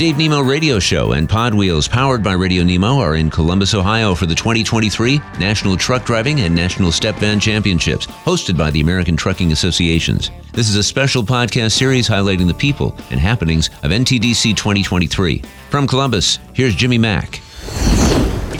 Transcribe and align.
Dave 0.00 0.16
Nemo 0.16 0.40
Radio 0.40 0.78
Show 0.78 1.12
and 1.12 1.28
Pod 1.28 1.52
Wheels, 1.52 1.86
powered 1.86 2.22
by 2.22 2.32
Radio 2.32 2.64
Nemo, 2.64 3.00
are 3.00 3.16
in 3.16 3.28
Columbus, 3.28 3.74
Ohio 3.74 4.14
for 4.14 4.24
the 4.24 4.34
2023 4.34 5.18
National 5.38 5.76
Truck 5.76 6.06
Driving 6.06 6.40
and 6.40 6.54
National 6.54 6.90
Step 6.90 7.16
Van 7.16 7.38
Championships, 7.38 8.06
hosted 8.06 8.56
by 8.56 8.70
the 8.70 8.80
American 8.80 9.14
Trucking 9.14 9.52
Associations. 9.52 10.30
This 10.52 10.70
is 10.70 10.76
a 10.76 10.82
special 10.82 11.22
podcast 11.22 11.72
series 11.72 12.08
highlighting 12.08 12.46
the 12.46 12.54
people 12.54 12.96
and 13.10 13.20
happenings 13.20 13.68
of 13.82 13.90
NTDC 13.90 14.56
2023. 14.56 15.42
From 15.68 15.86
Columbus, 15.86 16.38
here's 16.54 16.74
Jimmy 16.74 16.96
Mac. 16.96 17.42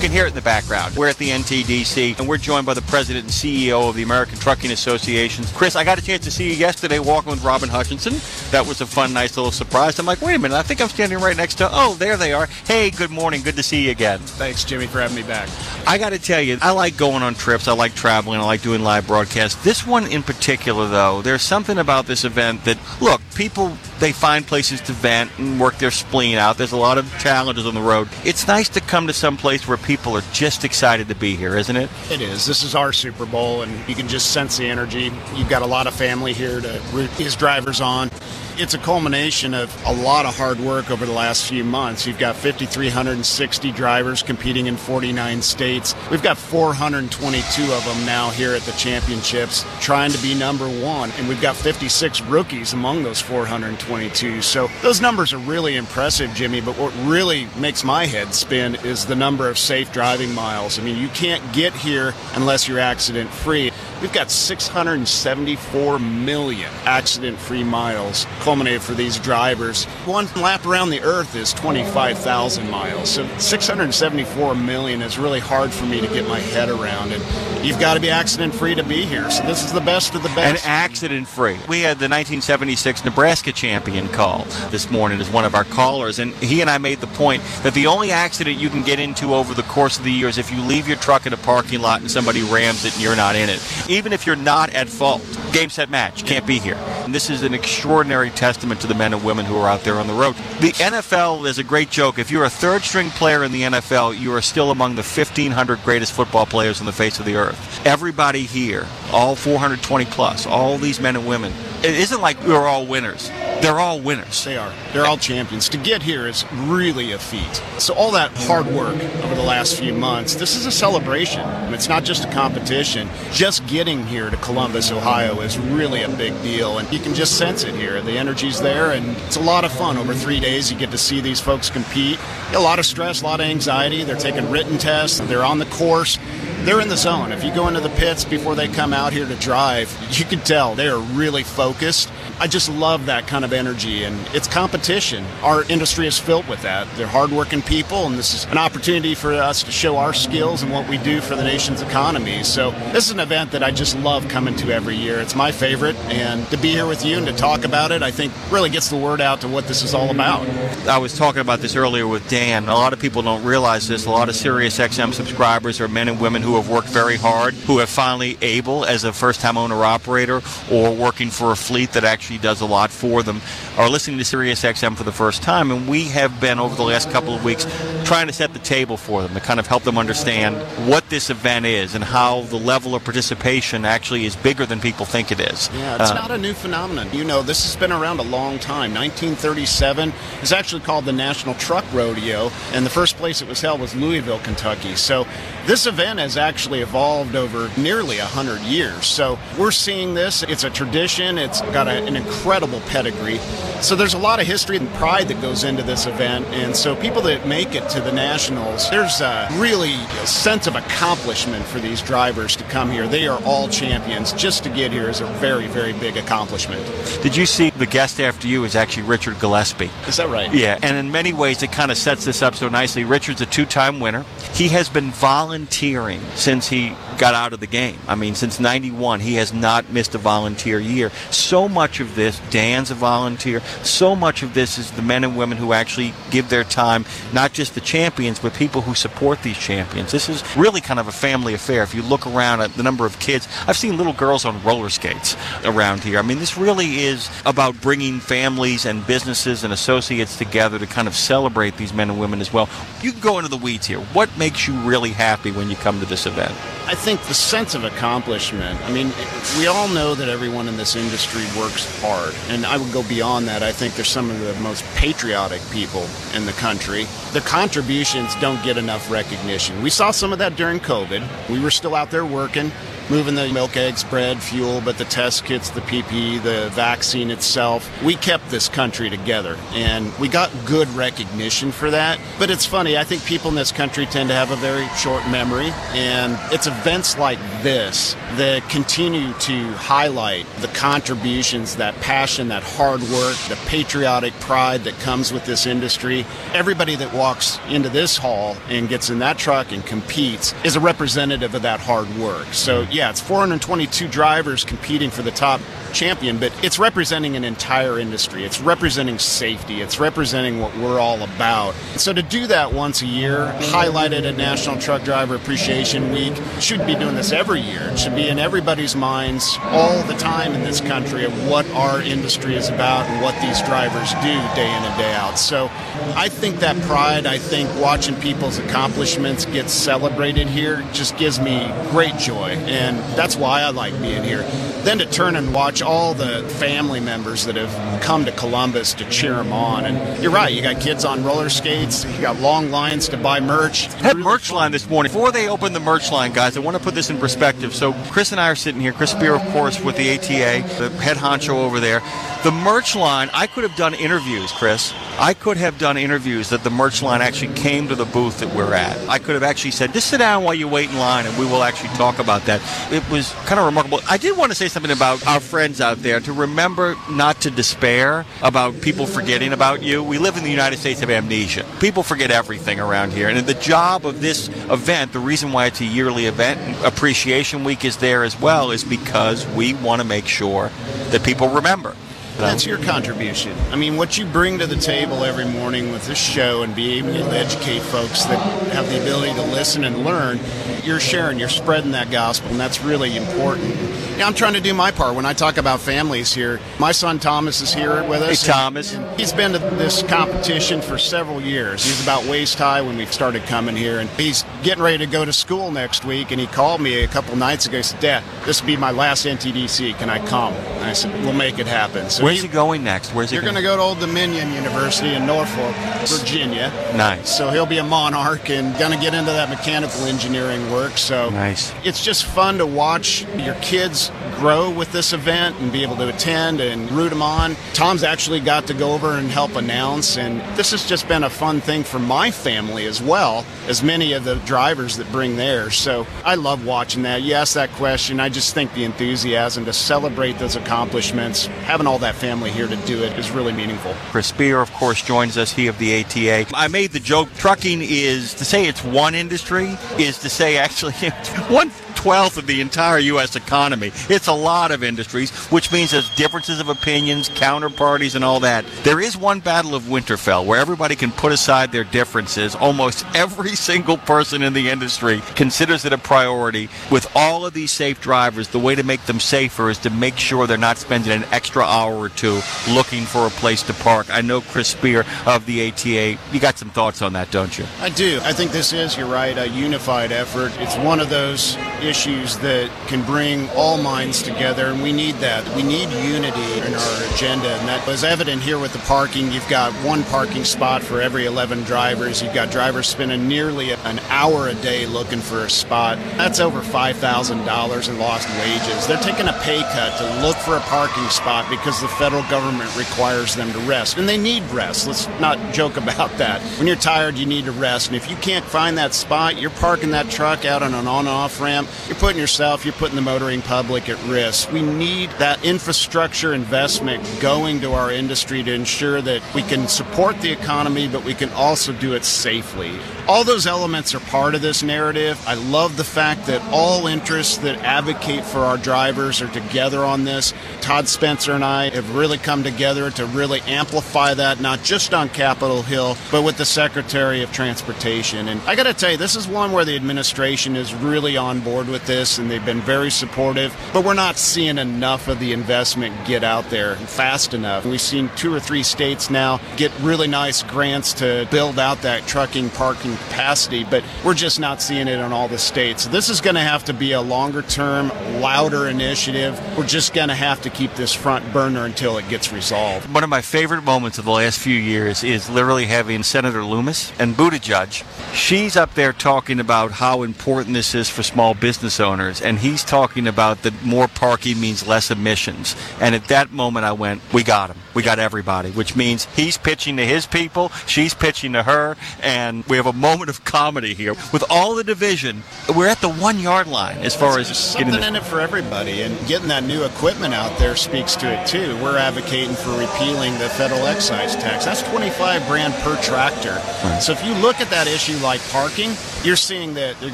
You 0.01 0.09
can 0.09 0.13
hear 0.13 0.25
it 0.25 0.29
in 0.29 0.35
the 0.35 0.41
background. 0.41 0.97
We're 0.97 1.11
at 1.11 1.19
the 1.19 1.29
NTDC, 1.29 2.19
and 2.19 2.27
we're 2.27 2.39
joined 2.39 2.65
by 2.65 2.73
the 2.73 2.81
president 2.81 3.25
and 3.27 3.31
CEO 3.31 3.87
of 3.87 3.97
the 3.97 4.03
American 4.03 4.39
Trucking 4.39 4.71
Associations. 4.71 5.53
Chris, 5.53 5.77
I 5.77 5.85
got 5.85 5.99
a 5.99 6.03
chance 6.03 6.25
to 6.25 6.31
see 6.31 6.49
you 6.49 6.55
yesterday 6.55 6.99
walking 6.99 7.33
with 7.33 7.45
Robin 7.45 7.69
Hutcheson. 7.69 8.51
That 8.51 8.67
was 8.67 8.81
a 8.81 8.87
fun, 8.87 9.13
nice 9.13 9.37
little 9.37 9.53
surprise. 9.53 9.99
I'm 9.99 10.07
like, 10.07 10.23
wait 10.23 10.37
a 10.37 10.39
minute, 10.39 10.57
I 10.57 10.63
think 10.63 10.81
I'm 10.81 10.89
standing 10.89 11.19
right 11.19 11.37
next 11.37 11.57
to. 11.57 11.69
Oh, 11.71 11.97
there 11.97 12.17
they 12.17 12.33
are. 12.33 12.47
Hey, 12.67 12.89
good 12.89 13.11
morning. 13.11 13.43
Good 13.43 13.57
to 13.57 13.63
see 13.63 13.85
you 13.85 13.91
again. 13.91 14.21
Thanks, 14.21 14.65
Jimmy, 14.65 14.87
for 14.87 15.03
having 15.03 15.17
me 15.17 15.23
back. 15.23 15.51
I 15.87 15.99
got 15.99 16.11
to 16.11 16.19
tell 16.19 16.41
you, 16.41 16.57
I 16.63 16.71
like 16.71 16.97
going 16.97 17.23
on 17.23 17.35
trips. 17.35 17.69
I 17.69 17.73
like 17.75 17.95
traveling. 17.95 18.41
I 18.41 18.45
like 18.45 18.63
doing 18.63 18.83
live 18.83 19.07
broadcasts. 19.07 19.63
This 19.63 19.87
one 19.87 20.07
in 20.07 20.23
particular, 20.23 20.89
though, 20.89 21.21
there's 21.21 21.43
something 21.43 21.77
about 21.77 22.07
this 22.07 22.25
event 22.25 22.65
that, 22.65 22.79
look, 23.03 23.21
people 23.35 23.77
they 24.01 24.13
find 24.13 24.47
places 24.47 24.81
to 24.83 24.93
vent 24.93 25.31
and 25.39 25.61
work 25.61 25.79
their 25.79 25.91
spleen 25.91 26.39
out. 26.39 26.59
There's 26.59 26.73
a 26.73 26.77
lot 26.77 26.99
of 26.99 27.07
challenges 27.19 27.67
on 27.67 27.75
the 27.75 27.83
road. 27.83 28.09
It's 28.25 28.49
nice 28.49 28.69
to 28.71 28.81
come 28.81 29.07
to 29.07 29.13
some 29.13 29.37
place 29.37 29.69
where 29.69 29.77
people 29.77 30.17
are 30.17 30.23
just 30.33 30.65
excited 30.65 31.09
to 31.09 31.15
be 31.15 31.37
here, 31.37 31.57
isn't 31.57 31.77
it? 31.77 31.91
It 32.11 32.21
is. 32.21 32.47
This 32.47 32.63
is 32.63 32.75
our 32.75 32.93
Super 32.93 33.27
Bowl, 33.27 33.63
and 33.63 33.89
you 33.89 33.95
can 33.95 34.09
just 34.09 34.33
sense 34.33 34.57
the 34.57 34.67
energy. 34.67 35.13
You've 35.35 35.49
got 35.49 35.63
a 35.63 35.67
lot 35.67 35.87
of 35.87 35.95
family 35.95 36.33
here 36.33 36.61
to 36.61 36.83
root 36.93 37.11
these 37.17 37.37
drivers 37.37 37.81
on 37.81 38.11
it's 38.57 38.75
a 38.75 38.79
culmination 38.79 39.55
of 39.55 39.75
a 39.87 39.93
lot 39.93 40.27
of 40.27 40.37
hard 40.37 40.59
work 40.61 40.91
over 40.91 41.07
the 41.07 41.13
last 41.13 41.49
few 41.49 41.65
months. 41.65 42.07
You've 42.07 42.19
got 42.19 42.37
5,360 42.37 43.73
drivers 43.73 44.23
competing 44.23 44.67
in 44.67 44.77
49 44.77 45.43
states. 45.43 45.95
We've 46.11 46.23
got 46.23 46.37
422 46.37 47.73
of 47.73 47.85
them 47.85 48.07
now 48.07 48.31
here 48.31 48.55
at 48.55 48.63
the 48.63 48.73
championships 48.73 49.65
trying 49.81 50.11
to 50.13 50.19
be 50.23 50.35
number 50.35 50.69
one, 50.69 51.11
and 51.13 51.29
we've 51.29 51.41
got 51.41 51.57
56 51.57 52.21
rookies 52.23 52.73
among 52.73 53.03
those 53.03 53.21
422. 53.21 54.43
So 54.43 54.69
those 54.83 55.01
numbers 55.01 55.33
are 55.33 55.39
really 55.39 55.77
impressive, 55.77 56.33
Jimmy, 56.35 56.61
but 56.61 56.79
what 56.79 56.95
really 57.07 57.49
makes 57.59 57.85
my 57.85 58.07
head 58.07 58.35
spin 58.35 58.75
is 58.77 59.07
the 59.07 59.17
number 59.17 59.49
of 59.49 59.59
safe 59.59 59.93
driving 59.93 60.35
miles. 60.35 60.79
I 60.79 60.83
mean, 60.83 60.97
you 60.97 61.09
can't 61.09 61.43
get 61.53 61.73
here 61.75 62.15
unless 62.35 62.69
you're 62.69 62.79
accident 62.79 63.31
free. 63.31 63.73
We've 64.01 64.13
got 64.13 64.31
674 64.31 65.99
million 65.99 66.71
accident 66.85 67.39
free 67.39 67.63
miles 67.63 68.27
culminated 68.41 68.81
for 68.81 68.95
these 68.95 69.19
drivers. 69.19 69.85
One 70.07 70.27
lap 70.37 70.65
around 70.65 70.89
the 70.89 71.03
earth 71.03 71.37
is 71.37 71.53
25,000 71.53 72.71
miles. 72.71 73.11
So 73.11 73.29
674 73.37 74.55
million 74.55 75.03
is 75.03 75.19
really 75.19 75.41
hard 75.41 75.71
for 75.71 75.85
me 75.85 76.01
to 76.01 76.07
get 76.09 76.27
my 76.27 76.41
head 76.41 76.71
around. 76.71 77.13
And 77.13 77.23
you've 77.63 77.81
got 77.81 77.95
to 77.95 78.01
be 78.01 78.11
accident 78.11 78.55
free 78.55 78.75
to 78.75 78.83
be 78.83 79.05
here. 79.05 79.31
So 79.31 79.43
this 79.45 79.65
is 79.65 79.73
the 79.73 79.81
best 79.81 80.15
of 80.15 80.23
the 80.23 80.29
best. 80.31 80.65
And 80.65 80.71
accident 80.71 81.29
free. 81.29 81.59
We 81.69 81.81
had 81.81 81.99
the 81.99 82.09
1976 82.09 83.05
Nebraska 83.05 83.53
champion 83.53 84.09
call 84.09 84.45
this 84.71 84.91
morning 84.91 85.21
as 85.21 85.31
one 85.31 85.45
of 85.45 85.55
our 85.55 85.65
callers. 85.65 86.19
And 86.19 86.35
he 86.35 86.61
and 86.61 86.71
I 86.71 86.79
made 86.79 87.01
the 87.01 87.07
point 87.09 87.43
that 87.63 87.75
the 87.75 87.87
only 87.87 88.11
accident 88.11 88.59
you 88.59 88.71
can 88.71 88.83
get 88.83 88.99
into 88.99 89.35
over 89.35 89.55
the 89.55 89.63
course 89.65 89.99
of 89.99 90.05
the 90.05 90.13
year 90.13 90.29
is 90.29 90.39
if 90.39 90.51
you 90.51 90.61
leave 90.63 90.89
your 90.89 90.97
truck 90.99 91.27
in 91.27 91.33
a 91.33 91.37
parking 91.37 91.81
lot 91.81 92.01
and 92.01 92.11
somebody 92.11 92.43
rams 92.43 92.85
it 92.85 92.95
and 92.95 93.03
you're 93.03 93.17
not 93.17 93.37
in 93.37 93.49
it 93.49 93.61
even 93.91 94.13
if 94.13 94.27
you're 94.27 94.37
not 94.37 94.71
at 94.71 94.89
fault. 94.89 95.23
Game, 95.53 95.69
set, 95.69 95.91
match. 95.91 96.25
Can't 96.25 96.47
be 96.47 96.59
here. 96.59 96.77
And 97.05 97.15
this 97.15 97.29
is 97.29 97.43
an 97.43 97.55
extraordinary 97.55 98.31
testament 98.31 98.81
to 98.83 98.87
the 98.87 98.95
men 98.95 99.13
and 99.13 99.25
women 99.25 99.45
who 99.45 99.57
are 99.57 99.69
out 99.69 99.83
there 99.83 99.97
on 99.97 100.07
the 100.07 100.13
road. 100.13 100.35
The 100.61 100.73
NFL 100.75 101.49
is 101.49 101.59
a 101.59 101.65
great 101.65 101.91
joke. 101.91 102.19
If 102.19 102.31
you're 102.31 102.45
a 102.45 102.51
third 102.51 102.83
string 102.83 103.11
player 103.11 103.43
in 103.43 103.53
the 103.53 103.63
NFL, 103.63 104.19
you 104.19 104.33
are 104.35 104.43
still 104.43 104.71
among 104.71 104.95
the 104.95 105.03
1,500 105.03 105.83
greatest 105.83 106.13
football 106.13 106.47
players 106.47 106.81
on 106.81 106.87
the 106.87 106.93
face 106.93 107.19
of 107.19 107.27
the 107.27 107.35
earth. 107.35 107.50
Everybody 107.85 108.43
here, 108.43 108.87
all 109.13 109.37
420 109.37 110.05
plus, 110.07 110.47
all 110.47 110.79
these 110.79 111.01
men 111.01 111.17
and 111.17 111.27
women, 111.27 111.53
it 111.83 111.95
isn't 111.95 112.21
like 112.21 112.41
we're 112.47 112.67
all 112.67 112.87
winners. 112.87 113.31
They're 113.61 113.79
all 113.79 114.01
winners. 114.01 114.43
They 114.43 114.57
are. 114.57 114.73
They're 114.95 115.05
all 115.05 115.19
champions. 115.19 115.69
To 115.69 115.77
get 115.77 116.03
here 116.03 116.27
is 116.27 116.51
really 116.53 117.13
a 117.13 117.19
feat. 117.19 117.63
So 117.79 117.93
all 117.93 118.11
that 118.13 118.31
hard 118.31 118.67
work 118.67 118.95
over 118.95 119.35
the 119.35 119.43
last 119.43 119.79
few 119.79 119.93
months, 119.93 120.35
this 120.35 120.57
is 120.57 120.65
a 120.65 120.71
celebration. 120.71 121.47
It's 121.75 121.89
not 121.89 122.05
just 122.05 122.25
a 122.25 122.33
competition. 122.33 123.07
Just 123.33 123.67
getting 123.67 124.07
here 124.07 124.31
to 124.31 124.37
Columbus, 124.39 124.91
Ohio 124.91 125.41
is 125.41 125.59
really 125.59 126.03
a 126.03 126.09
big 126.09 126.33
deal 126.43 126.79
and 126.79 126.91
you 126.91 126.99
can 126.99 127.15
just 127.15 127.37
sense 127.37 127.65
it 127.65 127.75
here. 127.75 128.01
The 128.01 128.17
energy's 128.17 128.61
there 128.63 128.93
and 128.93 129.15
it's 129.27 129.37
a 129.37 129.43
lot 129.43 129.65
of 129.67 129.73
fun. 129.73 129.99
Over 129.99 130.15
3 130.15 130.41
days 130.41 130.73
you 130.73 130.79
get 130.79 130.91
to 130.93 130.99
see 130.99 131.21
these 131.21 131.41
folks 131.41 131.69
compete. 131.69 132.19
A 132.55 132.59
lot 132.59 132.79
of 132.79 132.87
stress, 132.87 133.21
a 133.21 133.25
lot 133.25 133.41
of 133.41 133.47
anxiety. 133.47 134.05
They're 134.05 134.17
taking 134.17 134.51
written 134.51 134.79
tests, 134.79 135.21
they're 135.21 135.45
on 135.45 135.59
the 135.59 135.67
course 135.67 136.19
they're 136.65 136.81
in 136.81 136.89
the 136.89 136.97
zone. 136.97 137.33
If 137.33 137.43
you 137.43 137.55
go 137.55 137.69
into 137.69 137.81
the 137.81 137.91
pits 137.91 138.25
before 138.25 138.55
they 138.55 138.69
come 138.69 138.93
out 138.93 139.13
here 139.13 139.27
to 139.27 139.37
drive, 139.37 139.97
you 140.11 140.25
can 140.25 140.41
tell 140.41 140.75
they 140.75 140.89
are 140.89 140.99
really 140.99 141.43
focused. 141.43 142.11
I 142.39 142.47
just 142.47 142.71
love 142.71 143.07
that 143.07 143.27
kind 143.27 143.45
of 143.45 143.53
energy, 143.53 144.05
and 144.05 144.19
it's 144.35 144.49
competition. 144.49 145.25
Our 145.43 145.65
industry 145.65 146.07
is 146.07 146.19
filled 146.19 146.49
with 146.49 146.63
that. 146.63 146.89
They're 146.97 147.07
hardworking 147.07 147.61
people, 147.61 148.07
and 148.07 148.17
this 148.17 148.33
is 148.33 148.45
an 148.47 148.57
opportunity 148.57 149.15
for 149.15 149.35
us 149.35 149.63
to 149.63 149.71
show 149.71 149.99
our 149.99 150.15
skills 150.15 150.63
and 150.63 150.73
what 150.73 150.89
we 150.89 150.97
do 150.99 151.21
for 151.21 151.37
the 151.37 151.45
nation's 151.45 151.83
economy. 151.83 152.43
So, 152.43 152.71
this 152.93 153.07
is 153.07 153.11
an 153.11 153.21
event 153.21 153.51
that 153.53 153.63
I 153.63 153.71
just 153.71 153.95
love 153.99 154.27
coming 154.29 154.57
to 154.57 154.73
every 154.73 154.97
year. 154.97 155.21
It's 155.21 155.35
my 155.35 155.53
favorite, 155.53 155.97
and 156.09 156.47
to 156.49 156.57
be 156.57 156.71
here 156.71 156.87
with 156.87 157.05
you 157.05 157.19
and 157.19 157.27
to 157.27 157.33
talk 157.35 157.65
about 157.65 157.93
it, 157.93 158.03
I 158.03 158.11
think 158.11 158.33
really 158.51 158.71
gets 158.71 158.89
the 158.89 158.97
word 158.97 159.21
out 159.21 159.43
to 159.43 159.49
what 159.49 159.67
this 159.67 159.83
is 159.83 159.93
all 159.93 160.11
about. 160.11 160.49
I 160.89 160.97
was 160.97 161.17
talking 161.17 161.41
about 161.41 161.61
this 161.61 161.77
earlier 161.77 162.09
with 162.09 162.27
Dan. 162.29 162.69
A 162.69 162.75
lot 162.75 162.95
of 162.95 163.01
people 163.01 163.21
don't 163.21 163.45
realize 163.45 163.87
this. 163.87 164.07
A 164.07 164.11
lot 164.11 164.31
of 164.31 164.35
Sirius 164.35 164.79
XM 164.79 165.13
subscribers 165.13 165.79
are 165.81 165.89
men 165.89 166.09
and 166.09 166.19
women 166.19 166.41
who 166.41 166.50
have 166.57 166.69
worked 166.69 166.89
very 166.89 167.17
hard, 167.17 167.55
who 167.55 167.79
have 167.79 167.89
finally 167.89 168.39
able, 168.41 168.85
as 168.85 169.05
a 169.05 169.13
first-time 169.13 169.57
owner 169.59 169.85
operator 169.85 170.41
or 170.71 170.95
working 170.95 171.29
for 171.29 171.53
a 171.53 171.57
fleet 171.57 171.93
that 171.93 172.05
actually 172.05 172.21
actually 172.21 172.39
does 172.39 172.61
a 172.61 172.67
lot 172.67 172.91
for 172.91 173.23
them 173.23 173.41
are 173.79 173.89
listening 173.89 174.19
to 174.19 174.25
SiriusXM 174.25 174.95
for 174.95 175.05
the 175.05 175.13
first 175.13 175.43
time, 175.43 175.71
and 175.71 175.89
we 175.89 176.05
have 176.05 176.39
been 176.39 176.59
over 176.59 176.77
the 176.77 176.83
last 176.83 177.11
couple 177.11 177.35
of 177.35 177.43
weeks 177.43 177.65
trying 178.11 178.27
to 178.27 178.33
set 178.33 178.53
the 178.53 178.59
table 178.59 178.97
for 178.97 179.23
them 179.23 179.33
to 179.35 179.39
kind 179.39 179.61
of 179.61 179.69
help 179.69 179.85
them 179.85 179.97
understand 179.97 180.57
what 180.91 181.09
this 181.11 181.31
event 181.31 181.65
is 181.65 181.95
and 181.95 182.03
how 182.03 182.41
the 182.47 182.57
level 182.57 182.97
of 182.97 183.05
participation 183.05 183.85
actually 183.85 184.25
is 184.25 184.35
bigger 184.35 184.67
than 184.67 184.81
people 184.81 185.07
think 185.07 185.31
it 185.31 185.39
is. 185.39 185.71
Yeah, 185.73 185.95
it's 185.95 186.11
uh, 186.11 186.15
not 186.15 186.33
a 186.33 186.37
new 186.39 186.53
phenomenon. 186.53 187.09
You 187.13 187.23
know, 187.23 187.43
this 187.43 187.63
has 187.63 187.77
been 187.77 187.93
around 187.93 188.19
a 188.19 188.25
long 188.25 188.59
time. 188.59 188.93
1937 188.95 190.13
is 190.43 190.53
actually 190.53 190.81
called 190.81 191.05
the 191.05 191.13
National 191.13 191.55
Truck 191.55 191.85
Rodeo, 191.93 192.51
and 192.73 192.85
the 192.85 192.91
first 192.91 193.17
place 193.17 193.43
it 193.43 193.49
was 193.49 193.61
held 193.61 193.81
was 193.81 193.95
Louisville, 193.95 194.41
Kentucky. 194.41 194.97
So 194.97 195.25
this 195.67 195.87
event 195.87 196.19
has 196.19 196.37
actually 196.37 196.81
evolved 196.81 197.37
over 197.37 197.71
nearly 197.81 198.19
100 198.19 198.61
years. 198.63 199.07
So 199.07 199.39
we're 199.57 199.71
seeing 199.71 200.15
this. 200.15 200.43
It's 200.43 200.65
a 200.65 200.71
tradition. 200.71 201.39
It's 201.39 201.61
got 201.61 201.87
a, 201.87 202.03
an 202.03 202.17
incredible 202.17 202.81
pedigree. 202.89 203.39
So 203.83 203.95
there's 203.95 204.15
a 204.15 204.19
lot 204.19 204.41
of 204.41 204.49
history 204.49 204.79
and 204.79 204.89
pride 204.95 205.29
that 205.29 205.41
goes 205.41 205.63
into 205.63 205.85
this 205.85 206.07
event. 206.07 206.47
And 206.47 206.75
so 206.75 206.97
people 206.97 207.23
that 207.23 207.47
make 207.47 207.77
it 207.77 207.89
to 207.91 208.00
the 208.01 208.13
Nationals, 208.13 208.89
there's 208.91 209.21
a 209.21 209.49
really 209.53 209.95
a 209.95 210.27
sense 210.27 210.67
of 210.67 210.77
accomplishment 210.77 211.65
for 211.65 211.79
these 211.79 212.03
drivers 212.03 212.57
to 212.57 212.65
come 212.65 212.91
here. 212.91 213.07
They 213.07 213.27
are 213.27 213.43
all 213.45 213.69
champions. 213.69 214.33
Just 214.33 214.65
to 214.65 214.71
get 214.71 214.93
here 214.93 215.09
is 215.09 215.21
a 215.21 215.27
very, 215.27 215.67
very 215.67 215.93
big 215.93 216.17
accomplishment. 216.17 216.85
Did 217.23 217.37
you 217.37 217.47
see 217.47 217.71
the 217.71 217.87
guest 217.87 218.21
after 218.21 218.47
you 218.47 218.65
is 218.65 218.77
actually 218.77 219.05
Richard 219.05 219.39
Gillespie? 219.39 219.91
Is 220.07 220.17
that 220.17 220.29
right? 220.29 220.53
Yeah. 220.53 220.79
And 220.83 220.97
in 220.97 221.11
many 221.11 221.33
ways, 221.33 221.63
it 221.63 221.73
kind 221.73 221.91
of 221.91 221.97
sets 221.97 222.25
this 222.25 222.43
up 222.43 222.55
so 222.55 222.69
nicely. 222.69 223.05
Richard's 223.05 223.41
a 223.41 223.47
two 223.47 223.67
time 223.67 224.01
winner. 224.01 224.25
He 224.55 224.69
has 224.69 224.89
been 224.89 225.11
volunteering 225.11 226.21
since 226.35 226.69
he 226.69 226.95
got 227.19 227.35
out 227.35 227.53
of 227.53 227.61
the 227.61 227.67
game. 227.67 227.99
I 228.09 228.15
mean, 228.15 228.35
since 228.35 228.59
91, 228.59 229.21
he 229.21 229.35
has 229.35 229.53
not 229.53 229.91
missed 229.91 230.15
a 230.15 230.19
volunteer 230.19 230.81
year. 230.81 231.11
So 231.31 231.69
much 231.69 232.01
of 232.01 232.15
this, 232.15 232.41
Dan's 232.51 232.91
a 232.91 232.95
volunteer, 232.95 233.61
so 233.83 234.17
much 234.17 234.43
of 234.43 234.55
this 234.55 234.79
is 234.79 234.91
the 234.93 235.03
men 235.03 235.25
and 235.25 235.37
women 235.37 235.59
who 235.59 235.73
actually 235.73 236.15
give 236.31 236.49
their 236.49 236.65
time, 236.65 237.05
not 237.33 237.53
just 237.53 237.75
the 237.75 237.81
champions, 237.91 238.39
but 238.39 238.55
people 238.55 238.81
who 238.81 238.95
support 238.95 239.43
these 239.43 239.59
champions. 239.59 240.13
This 240.13 240.29
is 240.29 240.45
really 240.57 240.81
kind 240.81 241.01
of 241.01 241.09
a 241.09 241.13
family 241.13 241.55
affair. 241.55 241.83
If 241.83 241.93
you 241.93 242.03
look 242.03 242.25
around 242.25 242.61
at 242.61 242.73
the 242.75 242.85
number 242.85 243.05
of 243.05 243.19
kids, 243.19 243.49
I've 243.67 243.77
seen 243.77 243.97
little 243.97 244.13
girls 244.13 244.45
on 244.45 244.63
roller 244.63 244.91
skates 244.91 245.37
around 245.65 246.05
here. 246.05 246.21
I 246.21 246.23
mean, 246.23 246.39
this 246.39 246.57
really 246.57 247.01
is 247.01 247.29
about 247.45 247.81
bringing 247.81 248.21
families 248.21 248.87
and 248.87 249.05
businesses 249.09 249.65
and 249.65 249.73
associates 249.73 250.37
together 250.37 250.79
to 250.79 250.87
kind 250.87 251.09
of 251.09 251.17
celebrate 251.17 251.77
these 251.79 251.93
men 251.93 252.11
and 252.11 252.21
women 252.21 252.41
as 252.41 252.53
well. 252.53 252.69
You 253.03 253.11
can 253.11 253.21
go 253.21 253.39
into 253.39 253.51
the 253.51 253.57
weeds 253.57 253.89
here. 253.89 253.99
What 253.99 254.31
makes 254.39 254.69
you 254.69 254.75
really 254.83 255.11
happy 255.11 255.51
when 255.51 255.69
you 255.69 255.75
come 255.75 255.99
to 255.99 256.07
this 256.07 256.27
event? 256.27 256.53
I 256.87 256.95
think 256.95 257.21
the 257.23 257.35
sense 257.35 257.75
of 257.75 257.85
accomplishment. 257.85 258.81
I 258.83 258.93
mean, 258.93 259.13
we 259.59 259.67
all 259.67 259.89
know 259.89 260.15
that 260.15 260.29
everyone 260.29 260.69
in 260.69 260.77
this 260.77 260.97
industry 260.97 261.43
works 261.59 261.87
hard, 262.01 262.35
and 262.49 262.65
I 262.67 262.77
would 262.77 262.93
go 262.93 263.03
beyond 263.09 263.49
that. 263.49 263.63
I 263.63 263.73
think 263.73 263.95
they're 263.95 264.05
some 264.05 264.31
of 264.31 264.39
the 264.41 264.55
most 264.61 264.85
patriotic 264.97 265.61
people 265.71 266.07
in 266.35 266.47
the 266.47 266.53
country. 266.53 267.07
The 267.33 267.43
contributions 267.71 268.35
don't 268.41 268.61
get 268.65 268.77
enough 268.77 269.09
recognition. 269.13 269.81
We 269.81 269.91
saw 269.91 270.11
some 270.11 270.33
of 270.33 270.41
that 270.41 270.57
during 270.57 270.81
COVID. 270.81 271.49
We 271.49 271.61
were 271.61 271.71
still 271.71 271.95
out 271.95 272.11
there 272.11 272.27
working 272.27 272.73
moving 273.11 273.35
the 273.35 273.49
milk, 273.53 273.77
eggs, 273.77 274.05
bread, 274.05 274.41
fuel, 274.41 274.81
but 274.85 274.97
the 274.97 275.05
test 275.07 275.45
kits, 275.45 275.71
the 275.71 275.81
PPE, 275.81 276.43
the 276.43 276.71
vaccine 276.71 277.31
itself. 277.31 277.91
We 278.05 278.15
kept 278.15 278.49
this 278.51 278.69
country 278.69 279.11
together 279.11 279.59
and 279.73 280.17
we 280.19 280.29
got 280.29 280.51
good 280.65 280.89
recognition 280.91 281.73
for 281.73 281.91
that. 281.91 282.21
But 282.39 282.51
it's 282.51 282.65
funny, 282.65 282.97
I 282.97 283.05
think 283.05 283.25
people 283.25 283.49
in 283.49 283.57
this 283.57 283.73
country 283.73 284.07
tend 284.07 284.29
to 284.29 284.35
have 284.35 284.51
a 284.51 284.57
very 284.57 284.87
short 284.97 285.27
memory, 285.29 285.71
and 285.93 286.39
it's 286.53 286.67
events 286.67 287.19
like 287.19 287.39
this 287.63 288.15
that 288.37 288.63
continue 288.69 289.33
to 289.35 289.73
highlight 289.73 290.47
the 290.61 290.69
contributions, 290.69 291.77
that 291.77 291.95
passion, 291.97 292.49
that 292.49 292.63
hard 292.63 293.01
work, 293.03 293.37
the 293.49 293.59
patriotic 293.67 294.33
pride 294.35 294.85
that 294.85 294.95
comes 295.01 295.33
with 295.33 295.45
this 295.45 295.67
industry. 295.67 296.25
Everybody 296.53 296.95
that 296.97 297.13
walks 297.13 297.59
into 297.69 297.89
this 297.89 298.17
hall 298.17 298.57
and 298.69 298.89
gets 298.89 299.11
in 299.11 299.19
that 299.19 299.37
truck 299.39 299.73
and 299.73 299.85
competes 299.85 300.55
is 300.65 300.77
a 300.77 300.81
representative 300.81 301.55
of 301.55 301.63
that 301.63 301.81
hard 301.81 302.09
work. 302.17 302.47
So, 302.53 302.83
yeah, 302.91 303.00
it's 303.09 303.21
422 303.21 304.09
drivers 304.09 304.65
competing 304.65 305.11
for 305.11 305.23
the 305.23 305.31
top 305.31 305.61
champion, 305.93 306.39
but 306.39 306.53
it's 306.63 306.79
representing 306.79 307.37
an 307.37 307.45
entire 307.45 307.99
industry. 307.99 308.45
It's 308.45 308.61
representing 308.61 309.19
safety. 309.19 309.81
It's 309.81 309.99
representing 309.99 310.61
what 310.61 310.77
we're 310.77 311.01
all 311.01 311.23
about. 311.23 311.75
So 311.97 312.13
to 312.13 312.23
do 312.23 312.47
that 312.49 312.73
once 312.73 313.03
a 313.03 313.07
year, 313.07 313.53
highlighted 313.61 314.29
at 314.29 314.37
National 314.37 314.79
Truck 314.79 315.03
Driver 315.03 315.35
Appreciation 315.37 316.13
Week, 316.13 316.35
should 316.61 316.85
be 316.87 316.95
doing 316.95 317.15
this 317.15 317.33
every 317.33 317.61
year. 317.61 317.83
It 317.91 317.99
should 317.99 318.15
be 318.15 318.29
in 318.29 318.39
everybody's 318.39 318.95
minds 318.97 319.57
all 319.65 320.03
the 320.05 320.15
time 320.15 320.53
in 320.53 320.63
this 320.63 320.81
country 320.81 321.25
of 321.25 321.49
what 321.49 321.69
our 321.71 322.03
industry 322.03 322.55
is 322.55 322.69
about 322.69 323.07
and 323.07 323.23
what 323.23 323.41
these 323.41 323.61
drivers 323.63 324.13
do 324.15 324.35
day 324.55 324.69
in 324.69 324.83
and 324.83 324.97
day 324.97 325.13
out. 325.15 325.39
So 325.39 325.71
I 326.15 326.29
think 326.29 326.57
that 326.57 326.81
pride, 326.83 327.27
I 327.27 327.39
think 327.39 327.69
watching 327.81 328.15
people's 328.17 328.59
accomplishments 328.59 329.45
get 329.47 329.71
celebrated 329.71 330.49
here 330.49 330.87
just 330.93 331.17
gives 331.17 331.41
me 331.41 331.73
great 331.91 332.17
joy. 332.17 332.51
And 332.67 332.90
that's 333.17 333.37
why 333.37 333.63
I 333.63 333.71
like 333.71 333.99
being 334.01 334.25
here. 334.25 334.43
Then 334.83 334.99
to 334.99 335.07
turn 335.07 335.37
and 335.37 335.53
watch 335.53 335.83
all 335.83 336.15
the 336.15 336.43
family 336.49 337.01
members 337.01 337.45
that 337.45 337.57
have 337.57 338.01
come 338.03 338.25
to 338.25 338.33
Columbus 338.33 338.95
to 338.95 339.09
cheer 339.11 339.35
them 339.35 339.53
on. 339.53 339.85
And 339.85 340.23
you're 340.23 340.33
right, 340.33 340.53
you 340.53 340.63
got 340.63 340.81
kids 340.81 341.05
on 341.05 341.23
roller 341.23 341.51
skates, 341.51 342.05
you 342.05 342.21
got 342.23 342.41
long 342.41 342.71
lines 342.71 343.09
to 343.11 343.19
buy 343.19 343.41
merch. 343.41 343.87
Had 343.95 344.17
merch 344.17 344.51
line 344.51 344.73
this 344.73 344.89
morning. 344.89 345.13
Before 345.13 345.33
they 345.33 345.49
open 345.49 345.75
the 345.75 345.81
merch 345.81 346.11
line, 346.11 346.33
guys, 346.33 346.57
I 346.57 346.61
want 346.61 346.79
to 346.79 346.83
put 346.83 346.95
this 346.95 347.11
in 347.11 347.19
perspective. 347.19 347.75
So 347.75 347.93
Chris 348.11 348.33
and 348.33 348.41
I 348.41 348.49
are 348.49 348.57
sitting 348.57 348.81
here. 348.81 348.93
Chris 348.93 349.11
Spear, 349.11 349.35
of 349.35 349.43
course, 349.53 349.81
with 349.81 349.97
the 349.97 350.15
ATA, 350.15 350.67
the 350.79 350.89
head 351.03 351.19
honcho 351.19 351.51
over 351.51 351.79
there. 351.79 352.01
The 352.43 352.51
merch 352.51 352.97
line, 352.97 353.29
I 353.35 353.47
could 353.47 353.65
have 353.65 353.77
done 353.77 353.93
interviews, 353.93 354.51
Chris. 354.53 354.95
I 355.19 355.35
could 355.35 355.59
have 355.59 355.77
done 355.77 355.99
interviews 355.99 356.49
that 356.49 356.65
the 356.65 356.71
merch 356.71 357.03
line 357.03 357.21
actually 357.21 357.53
came 357.55 357.87
to 357.89 357.95
the 357.95 358.07
booth 358.07 358.41
that 358.41 358.55
we're 358.55 358.73
at. 358.73 358.97
I 359.09 359.19
could 359.19 359.35
have 359.35 359.43
actually 359.43 359.73
said, 359.73 359.93
just 359.93 360.09
sit 360.09 360.19
down 360.19 360.43
while 360.43 360.55
you 360.55 360.67
wait 360.67 360.89
in 360.89 360.97
line 360.97 361.27
and 361.27 361.39
we 361.39 361.45
will 361.45 361.63
actually 361.63 361.91
talk 361.91 362.19
about 362.19 362.47
that. 362.47 362.61
It 362.91 363.09
was 363.11 363.33
kind 363.47 363.61
of 363.61 363.67
remarkable. 363.67 364.01
I 364.09 364.17
did 364.17 364.37
want 364.37 364.51
to 364.51 364.57
say 364.57 364.69
something 364.69 364.91
about 364.91 365.27
our 365.27 365.41
friends 365.41 365.81
out 365.81 365.99
there 365.99 366.21
to 366.21 366.33
remember 366.33 366.97
not 367.11 367.41
to 367.43 367.51
despair 367.51 368.27
about 368.43 368.81
people 368.81 369.07
forgetting 369.07 369.53
about 369.53 369.83
you. 369.83 370.03
We 370.03 370.19
live 370.19 370.37
in 370.37 370.45
the 370.45 370.51
United 370.51 370.79
States 370.79 371.03
of 371.03 371.11
amnesia. 371.11 371.65
People 371.81 372.03
forget 372.03 372.31
everything 372.31 372.81
around 372.81 373.13
here. 373.13 373.29
And 373.29 373.47
the 373.47 373.55
job 373.55 374.07
of 374.07 374.21
this 374.21 374.49
event, 374.49 375.13
the 375.13 375.21
reason 375.21 375.53
why 375.53 375.67
it's 375.67 375.81
a 375.81 375.85
yearly 375.85 376.27
event, 376.27 376.61
Appreciation 376.85 377.65
Week 377.65 377.85
is 377.85 377.99
there 377.99 378.25
as 378.25 378.41
well, 378.41 378.71
is 378.71 378.85
because 378.85 379.47
we 379.49 379.75
want 379.75 380.01
to 380.01 380.07
make 380.07 380.27
sure 380.27 380.71
that 381.11 381.23
people 381.23 381.49
remember. 381.49 381.95
That's 382.41 382.67
your 382.67 382.79
contribution. 382.79 383.57
I 383.71 383.77
mean, 383.77 383.97
what 383.97 384.19
you 384.19 384.27
bring 384.27 384.59
to 384.59 384.67
the 384.67 384.77
table 384.77 385.25
every 385.25 385.47
morning 385.47 385.93
with 385.93 386.07
this 386.07 386.19
show 386.19 386.63
and 386.63 386.75
be 386.75 386.99
able 386.99 387.13
to 387.13 387.31
educate 387.31 387.81
folks 387.81 388.25
that 388.25 388.39
have 388.73 388.89
the 388.89 389.01
ability 389.01 389.35
to 389.35 389.43
listen 389.43 389.85
and 389.85 390.05
learn, 390.05 390.41
you're 390.85 391.01
sharing, 391.01 391.39
you're 391.39 391.49
spreading 391.49 391.93
that 391.93 392.11
gospel, 392.11 392.51
and 392.51 392.61
that's 392.61 392.83
really 392.83 393.17
important. 393.17 393.75
Yeah, 394.17 394.27
I'm 394.27 394.35
trying 394.35 394.53
to 394.53 394.61
do 394.61 394.75
my 394.75 394.91
part. 394.91 395.15
When 395.15 395.25
I 395.25 395.33
talk 395.33 395.57
about 395.57 395.81
families 395.81 396.35
here, 396.35 396.61
my 396.79 396.93
son 396.93 397.19
Thomas 397.19 397.63
is 397.63 397.73
here 397.73 398.05
with 398.05 398.21
us. 398.21 398.45
Hey, 398.45 398.53
Thomas. 398.53 398.99
He's 399.17 399.33
been 399.33 399.53
to 399.53 399.59
this 399.59 400.03
competition 400.03 400.83
for 400.83 400.99
several 400.99 401.41
years. 401.41 401.83
He's 401.83 402.03
about 402.03 402.27
waist 402.27 402.59
high 402.59 402.83
when 402.83 402.99
we 402.99 403.07
started 403.07 403.45
coming 403.45 403.77
here, 403.77 403.99
and 403.99 404.11
he's 404.11 404.45
getting 404.63 404.83
ready 404.83 404.99
to 404.99 405.07
go 405.07 405.25
to 405.25 405.33
school 405.33 405.71
next 405.71 406.05
week. 406.05 406.33
And 406.33 406.41
he 406.41 406.47
called 406.47 406.83
me 406.83 407.03
a 407.03 407.09
couple 407.09 407.35
nights 407.35 407.67
ago. 407.67 407.79
He 407.79 407.83
said, 407.83 408.01
"Dad, 408.01 408.23
this 408.45 408.61
will 408.61 408.67
be 408.67 408.77
my 408.77 408.91
last 408.91 409.25
NTDC. 409.25 409.95
Can 409.95 410.11
I 410.11 410.19
come?" 410.27 410.53
And 410.81 410.89
I 410.89 410.93
said, 410.95 411.13
"We'll 411.25 411.33
make 411.33 411.59
it 411.59 411.67
happen." 411.67 412.09
So 412.11 412.25
Where's 412.25 412.43
he, 412.43 412.49
going 412.49 412.83
next? 412.83 413.15
Where's 413.15 413.31
he? 413.31 413.37
You're 413.37 413.43
going 413.43 413.55
to 413.55 413.63
go 413.63 413.77
to 413.77 413.83
Old 413.83 414.01
Dominion 414.01 414.53
University 414.53 415.15
in 415.15 415.27
Norfolk, 415.27 415.75
Virginia. 416.07 416.73
Nice. 416.97 417.37
So 417.37 417.51
he'll 417.51 417.67
be 417.67 417.79
a 417.79 417.85
monarch 417.85 418.51
and 418.51 418.77
going 418.79 418.93
to 418.93 418.99
get 418.99 419.15
into 419.15 419.31
that 419.31 419.49
mechanical 419.51 420.01
engineering 420.05 420.71
work. 420.73 420.97
So 420.97 421.31
nice. 421.31 421.73
It's 421.85 422.03
just 422.03 422.25
fun 422.25 422.59
to 422.59 422.67
watch 422.67 423.27
your 423.37 423.55
kids 423.57 424.11
grow 424.37 424.71
with 424.71 424.91
this 424.91 425.13
event 425.13 425.55
and 425.61 425.71
be 425.71 425.83
able 425.83 425.97
to 425.97 426.09
attend 426.09 426.61
and 426.61 426.91
root 426.93 427.11
them 427.11 427.21
on. 427.21 427.55
Tom's 427.75 428.03
actually 428.03 428.41
got 428.41 428.67
to 428.69 428.75
go 428.75 428.93
over 428.93 429.13
and 429.19 429.29
help 429.29 429.55
announce, 429.55 430.17
and 430.17 430.41
this 430.57 430.71
has 430.71 430.89
just 430.89 431.07
been 431.09 431.25
a 431.25 431.31
fun 431.31 431.61
thing 431.61 431.85
for 431.85 431.99
my 431.99 432.31
family 432.31 432.87
as 432.87 433.03
well 433.03 433.45
as 433.69 433.83
many 433.83 434.15
of 434.15 434.25
the 434.25 434.37
drivers 434.47 434.97
that 434.97 435.11
bring 435.13 435.37
theirs. 435.37 435.77
So 435.77 436.07
I 436.25 436.37
love 436.37 436.65
watching 436.65 437.03
that. 437.03 437.21
You 437.21 437.35
asked 437.35 437.53
that 437.55 437.71
question. 437.73 438.19
I 438.19 438.31
just 438.31 438.55
think 438.55 438.73
the 438.73 438.85
enthusiasm 438.85 439.67
to 439.67 439.75
celebrate 439.75 440.39
those 440.39 440.57
accomplishments, 440.57 440.70
having 440.71 441.87
all 441.87 441.99
that 441.99 442.15
family 442.15 442.51
here 442.51 442.69
to 442.69 442.77
do 442.87 443.03
it 443.03 443.19
is 443.19 443.31
really 443.31 443.53
meaningful. 443.53 443.93
Chris 444.11 444.29
Spear, 444.29 444.61
of 444.61 444.73
course, 444.73 445.03
joins 445.03 445.37
us. 445.37 445.53
He 445.53 445.67
of 445.67 445.79
the 445.79 446.01
ATA. 446.01 446.47
I 446.55 446.69
made 446.69 446.93
the 446.93 447.01
joke. 447.01 447.29
Trucking 447.35 447.81
is 447.83 448.35
to 448.35 448.45
say 448.45 448.67
it's 448.67 448.85
one 448.85 449.15
industry 449.15 449.77
is 449.99 450.19
to 450.21 450.31
say 450.31 450.57
actually 450.57 450.93
one 451.49 451.71
twelfth 452.01 452.39
of 452.39 452.47
the 452.47 452.63
entire 452.63 452.99
U.S. 452.99 453.37
economy. 453.37 453.93
It's 454.09 454.27
a 454.27 454.33
lot 454.33 454.71
of 454.71 454.83
industries, 454.83 455.31
which 455.51 455.71
means 455.71 455.91
there's 455.91 456.09
differences 456.15 456.59
of 456.59 456.71
opinions, 456.71 457.29
counterparties, 457.29 458.15
and 458.15 458.25
all 458.25 458.41
that. 458.41 458.65
There 458.85 459.01
is 459.01 459.19
one 459.19 459.41
Battle 459.41 459.75
of 459.75 459.83
Winterfell 459.83 460.47
where 460.47 460.59
everybody 460.59 460.97
can 460.97 461.13
put 461.13 461.31
aside 461.31 461.73
their 461.73 461.85
differences. 461.85 462.55
Almost 462.55 463.05
every 463.15 463.51
single 463.55 463.99
person 463.99 464.41
in 464.41 464.55
the 464.55 464.71
industry 464.71 465.21
considers 465.35 465.85
it 465.85 465.93
a 465.93 465.99
priority. 465.99 466.71
With 466.91 467.07
all 467.15 467.45
of 467.45 467.53
these 467.53 467.71
safe 467.71 468.01
drivers, 468.01 468.49
the 468.49 468.59
way 468.59 468.75
to 468.75 468.83
make 468.83 469.05
them 469.05 469.21
safer 469.21 469.69
is 469.69 469.77
to 469.81 469.91
make 469.91 470.17
sure 470.17 470.47
they're 470.47 470.57
not 470.57 470.79
spending 470.79 471.13
an 471.13 471.25
extra 471.25 471.63
hour 471.65 471.95
or 471.95 472.09
two 472.09 472.41
looking 472.71 473.05
for 473.05 473.27
a 473.27 473.31
place 473.31 473.63
to 473.65 473.75
park. 473.75 474.07
I 474.11 474.23
know 474.23 474.41
Chris 474.41 474.69
Spear 474.69 475.05
of 475.27 475.45
the 475.45 475.69
ATA. 475.69 476.19
You 476.33 476.41
got 476.41 476.57
some 476.57 476.71
thoughts 476.71 477.03
on 477.03 477.13
that, 477.13 477.31
don't 477.31 477.59
you? 477.59 477.67
I 477.81 477.91
do. 477.91 478.21
I 478.23 478.33
think 478.33 478.53
this 478.53 478.73
is, 478.73 478.97
you're 478.97 479.07
right, 479.07 479.37
a 479.37 479.49
unified 479.49 480.13
effort. 480.13 480.53
It's 480.59 480.79
one 480.79 480.99
of 481.01 481.11
those 481.11 481.57
issues 481.91 482.39
that 482.39 482.71
can 482.87 483.03
bring 483.05 483.51
all 483.51 483.77
minds 483.77 484.23
together, 484.23 484.67
and 484.67 484.81
we 484.81 484.93
need 484.93 485.17
that. 485.17 485.45
We 485.57 485.65
need 485.65 485.91
unity 485.91 486.53
in 486.65 486.73
our 486.73 487.13
agenda, 487.13 487.49
and 487.49 487.69
that 487.69 487.85
was 487.85 488.05
evident 488.05 488.43
here 488.43 488.61
with 488.61 488.73
the 488.73 488.79
parking. 488.81 489.33
You've 489.33 489.49
got 489.49 489.73
one 489.85 490.05
parking 490.05 490.45
spot 490.45 490.83
for 490.83 491.01
every 491.01 491.27
11 491.27 491.65
drivers. 491.65 492.23
You've 492.23 492.33
got 492.33 492.53
drivers 492.53 492.87
spending 492.87 493.27
nearly 493.27 493.73
an 493.73 493.99
hour 494.09 494.47
a 494.47 494.55
day 494.55 494.87
looking 494.87 495.19
for 495.19 495.45
a 495.45 495.51
spot. 495.51 495.99
That's 496.17 496.39
over 496.39 496.61
$5,000 496.61 497.89
in 497.89 497.99
lost 497.99 498.29
wages. 498.39 498.87
They're 498.87 499.03
taking 499.03 499.27
a 499.27 499.39
pay 499.41 499.61
cut 499.61 499.99
to 499.99 500.23
look 500.23 500.37
for 500.37 500.57
a 500.57 500.61
parking 500.61 501.09
spot 501.09 501.51
because 501.51 501.81
the 501.81 501.89
federal 501.89 502.23
government 502.31 502.75
requires 502.77 503.35
them 503.35 503.53
to 503.53 503.59
rest, 503.61 503.99
and 503.99 504.09
they 504.09 504.19
need 504.19 504.45
rest. 504.51 504.87
Let's 504.87 505.09
not 505.19 505.53
joke 505.53 505.77
about 505.77 506.17
that. 506.19 506.41
When 506.57 506.69
you're 506.69 506.77
tired, 506.77 507.19
you 507.19 507.27
need 507.27 507.47
to 507.47 507.53
rest, 507.53 507.89
and 507.89 507.97
if 507.97 508.09
you 508.09 508.17
can't 508.17 508.45
find 508.45 508.79
that 508.79 508.95
spot, 508.95 509.41
you're 509.41 509.51
parking 509.51 509.91
that 509.91 510.09
truck 510.09 510.45
out 510.45 510.63
on 510.63 510.73
an 510.73 510.87
on-off 510.87 511.41
ramp 511.41 511.69
you're 511.87 511.99
putting 511.99 512.19
yourself, 512.19 512.65
you're 512.65 512.75
putting 512.75 512.97
the 512.97 513.03
motoring 513.03 513.43
public 513.43 513.89
at 513.89 514.03
risk. 514.05 514.53
We 514.53 514.63
need 514.63 515.11
that 515.13 515.45
infrastructure 515.45 516.35
investment 516.35 517.03
going 517.21 517.61
to 517.61 517.73
our 517.73 517.91
industry 517.91 518.43
to 518.43 518.53
ensure 518.53 519.01
that 519.03 519.23
we 519.35 519.43
can 519.43 519.69
support 519.69 520.21
the 520.21 520.31
economy, 520.31 520.89
but 520.89 521.05
we 521.05 521.15
can 521.15 521.31
also 521.31 521.73
do 521.73 521.95
it 521.95 522.05
safely. 522.05 522.79
All 523.11 523.25
those 523.25 523.49
elements 523.49 523.93
are 523.93 523.99
part 523.99 524.37
of 524.37 524.41
this 524.41 524.63
narrative. 524.63 525.21
I 525.27 525.35
love 525.35 525.77
the 525.77 525.83
fact 525.83 526.27
that 526.27 526.41
all 526.53 526.87
interests 526.87 527.39
that 527.39 527.59
advocate 527.65 528.25
for 528.25 528.39
our 528.39 528.57
drivers 528.57 529.21
are 529.21 529.27
together 529.27 529.85
on 529.85 530.05
this. 530.05 530.33
Todd 530.61 530.87
Spencer 530.87 531.33
and 531.33 531.45
I 531.45 531.71
have 531.71 531.97
really 531.97 532.19
come 532.19 532.45
together 532.45 532.89
to 532.93 533.07
really 533.07 533.41
amplify 533.49 534.15
that, 534.15 534.41
not 534.41 534.63
just 534.63 534.95
on 534.95 535.09
Capitol 535.09 535.63
Hill, 535.63 535.97
but 536.13 536.23
with 536.23 536.37
the 536.37 536.45
Secretary 536.45 537.21
of 537.21 537.33
Transportation. 537.33 538.29
And 538.29 538.41
I 538.43 538.55
got 538.55 538.63
to 538.63 538.75
tell 538.75 538.93
you, 538.93 538.97
this 538.97 539.17
is 539.17 539.27
one 539.27 539.51
where 539.51 539.65
the 539.65 539.75
administration 539.75 540.55
is 540.55 540.73
really 540.73 541.17
on 541.17 541.41
board 541.41 541.67
with 541.67 541.85
this 541.89 542.19
and 542.19 542.31
they've 542.31 542.47
been 542.47 542.61
very 542.61 542.93
supportive, 542.93 543.53
but 543.73 543.85
we're 543.85 543.93
not 543.95 544.19
seeing 544.19 544.57
enough 544.57 545.09
of 545.09 545.19
the 545.19 545.33
investment 545.33 545.97
get 546.07 546.23
out 546.23 546.49
there 546.49 546.77
fast 546.77 547.35
enough. 547.35 547.67
We've 547.67 547.81
seen 547.81 548.09
two 548.15 548.33
or 548.33 548.39
three 548.39 548.63
states 548.63 549.11
now 549.11 549.41
get 549.57 549.77
really 549.81 550.07
nice 550.07 550.45
grants 550.45 550.93
to 550.95 551.27
build 551.33 551.59
out 551.59 551.83
that 551.83 552.07
trucking 552.07 552.51
parking 552.51 552.97
capacity, 553.09 553.65
but 553.65 553.83
we're 554.05 554.15
just 554.15 554.41
not 554.41 554.63
seeing 554.63 554.89
it 554.89 554.99
in 554.99 555.13
all 555.13 555.29
the 555.29 555.39
states. 555.39 555.87
This 555.87 556.09
is 556.09 556.21
going 556.21 556.37
to 556.37 556.41
have 556.41 556.65
to 556.65 556.73
be 556.73 556.93
a 556.93 557.01
longer 557.01 557.43
term, 557.43 557.89
louder 558.21 558.69
initiative. 558.69 559.41
We're 559.57 559.67
just 559.67 559.95
going 559.95 560.09
to 560.09 560.15
have 560.15 560.41
to 560.43 560.51
keep 560.51 560.75
this 560.75 560.93
front 560.93 561.33
burner 561.33 561.65
until 561.65 561.99
it 561.99 562.09
gets 562.09 562.33
resolved. 562.33 562.93
One 562.93 563.05
of 563.05 563.11
my 563.11 563.21
favorite 563.21 563.63
moments 563.63 563.99
of 563.99 564.05
the 564.05 564.11
last 564.11 564.39
few 564.39 564.57
years 564.57 565.03
is 565.05 565.29
literally 565.31 565.67
having 565.67 566.03
Senator 566.03 566.45
Lummis 566.45 566.93
and 566.99 567.15
Buttigieg. 567.15 567.85
She's 568.15 568.57
up 568.57 568.75
there 568.75 568.93
talking 568.93 569.41
about 569.41 569.73
how 569.73 570.03
important 570.03 570.55
this 570.55 570.75
is 570.75 570.89
for 570.89 571.03
small 571.03 571.35
business 571.35 571.81
owners, 571.81 572.21
and 572.21 572.39
he's 572.39 572.65
talking 572.65 573.07
about 573.07 573.43
that 573.43 573.63
more 573.65 573.89
parking 573.89 574.41
means 574.41 574.67
less 574.67 574.91
emissions. 574.91 575.57
And 575.81 575.95
at 575.95 576.09
that 576.09 576.33
moment, 576.33 576.65
I 576.67 576.73
went, 576.73 577.03
"We 577.13 577.23
got 577.23 577.51
him. 577.51 577.57
We 577.75 577.83
got 577.83 577.99
everybody." 577.99 578.51
Which 578.51 578.75
means 578.77 579.07
he's 579.17 579.37
pitching 579.37 579.77
to 579.77 579.87
his 579.87 580.07
people, 580.07 580.51
she's 580.67 580.95
pitching 580.95 581.33
to 581.35 581.43
her, 581.43 581.77
and 582.03 582.45
we 582.47 582.57
have 582.57 582.67
a 582.67 582.73
moment 582.81 583.11
of 583.11 583.25
comedy 583.25 583.75
here 583.75 583.95
with 584.13 584.25
all 584.31 584.55
the 584.55 584.65
division. 584.65 585.23
We're 585.55 585.69
at 585.69 585.81
the 585.81 585.91
one 585.91 586.19
yard 586.19 586.47
line 586.47 586.79
as 586.79 586.97
far 586.97 587.19
as 587.19 587.29
getting 587.55 587.73
something 587.73 587.89
in 587.89 587.97
it 587.97 588.05
for 588.05 588.21
everybody, 588.21 588.83
and 588.83 588.97
getting 589.07 589.29
that 589.29 589.45
new 589.45 589.65
equipment 589.65 590.15
out 590.15 590.37
there 590.39 590.57
speaks 590.57 590.97
to 590.97 591.07
it 591.07 591.27
too. 591.27 591.57
We're 591.63 591.77
advocating 591.79 592.35
for 592.35 592.59
repealing 592.59 593.13
the 593.19 593.29
federal 593.29 593.67
excise 593.67 594.17
tax. 594.17 594.47
That's 594.47 594.63
25 594.71 595.27
grand 595.27 595.55
per 595.55 595.81
tractor. 595.83 596.39
So 596.81 596.93
if 596.93 597.05
you 597.05 597.15
look 597.15 597.41
at 597.41 597.51
that 597.51 597.67
issue 597.67 597.97
like 597.99 598.21
parking, 598.31 598.71
you're 599.05 599.17
seeing 599.17 599.55
that 599.55 599.79
they're 599.81 599.91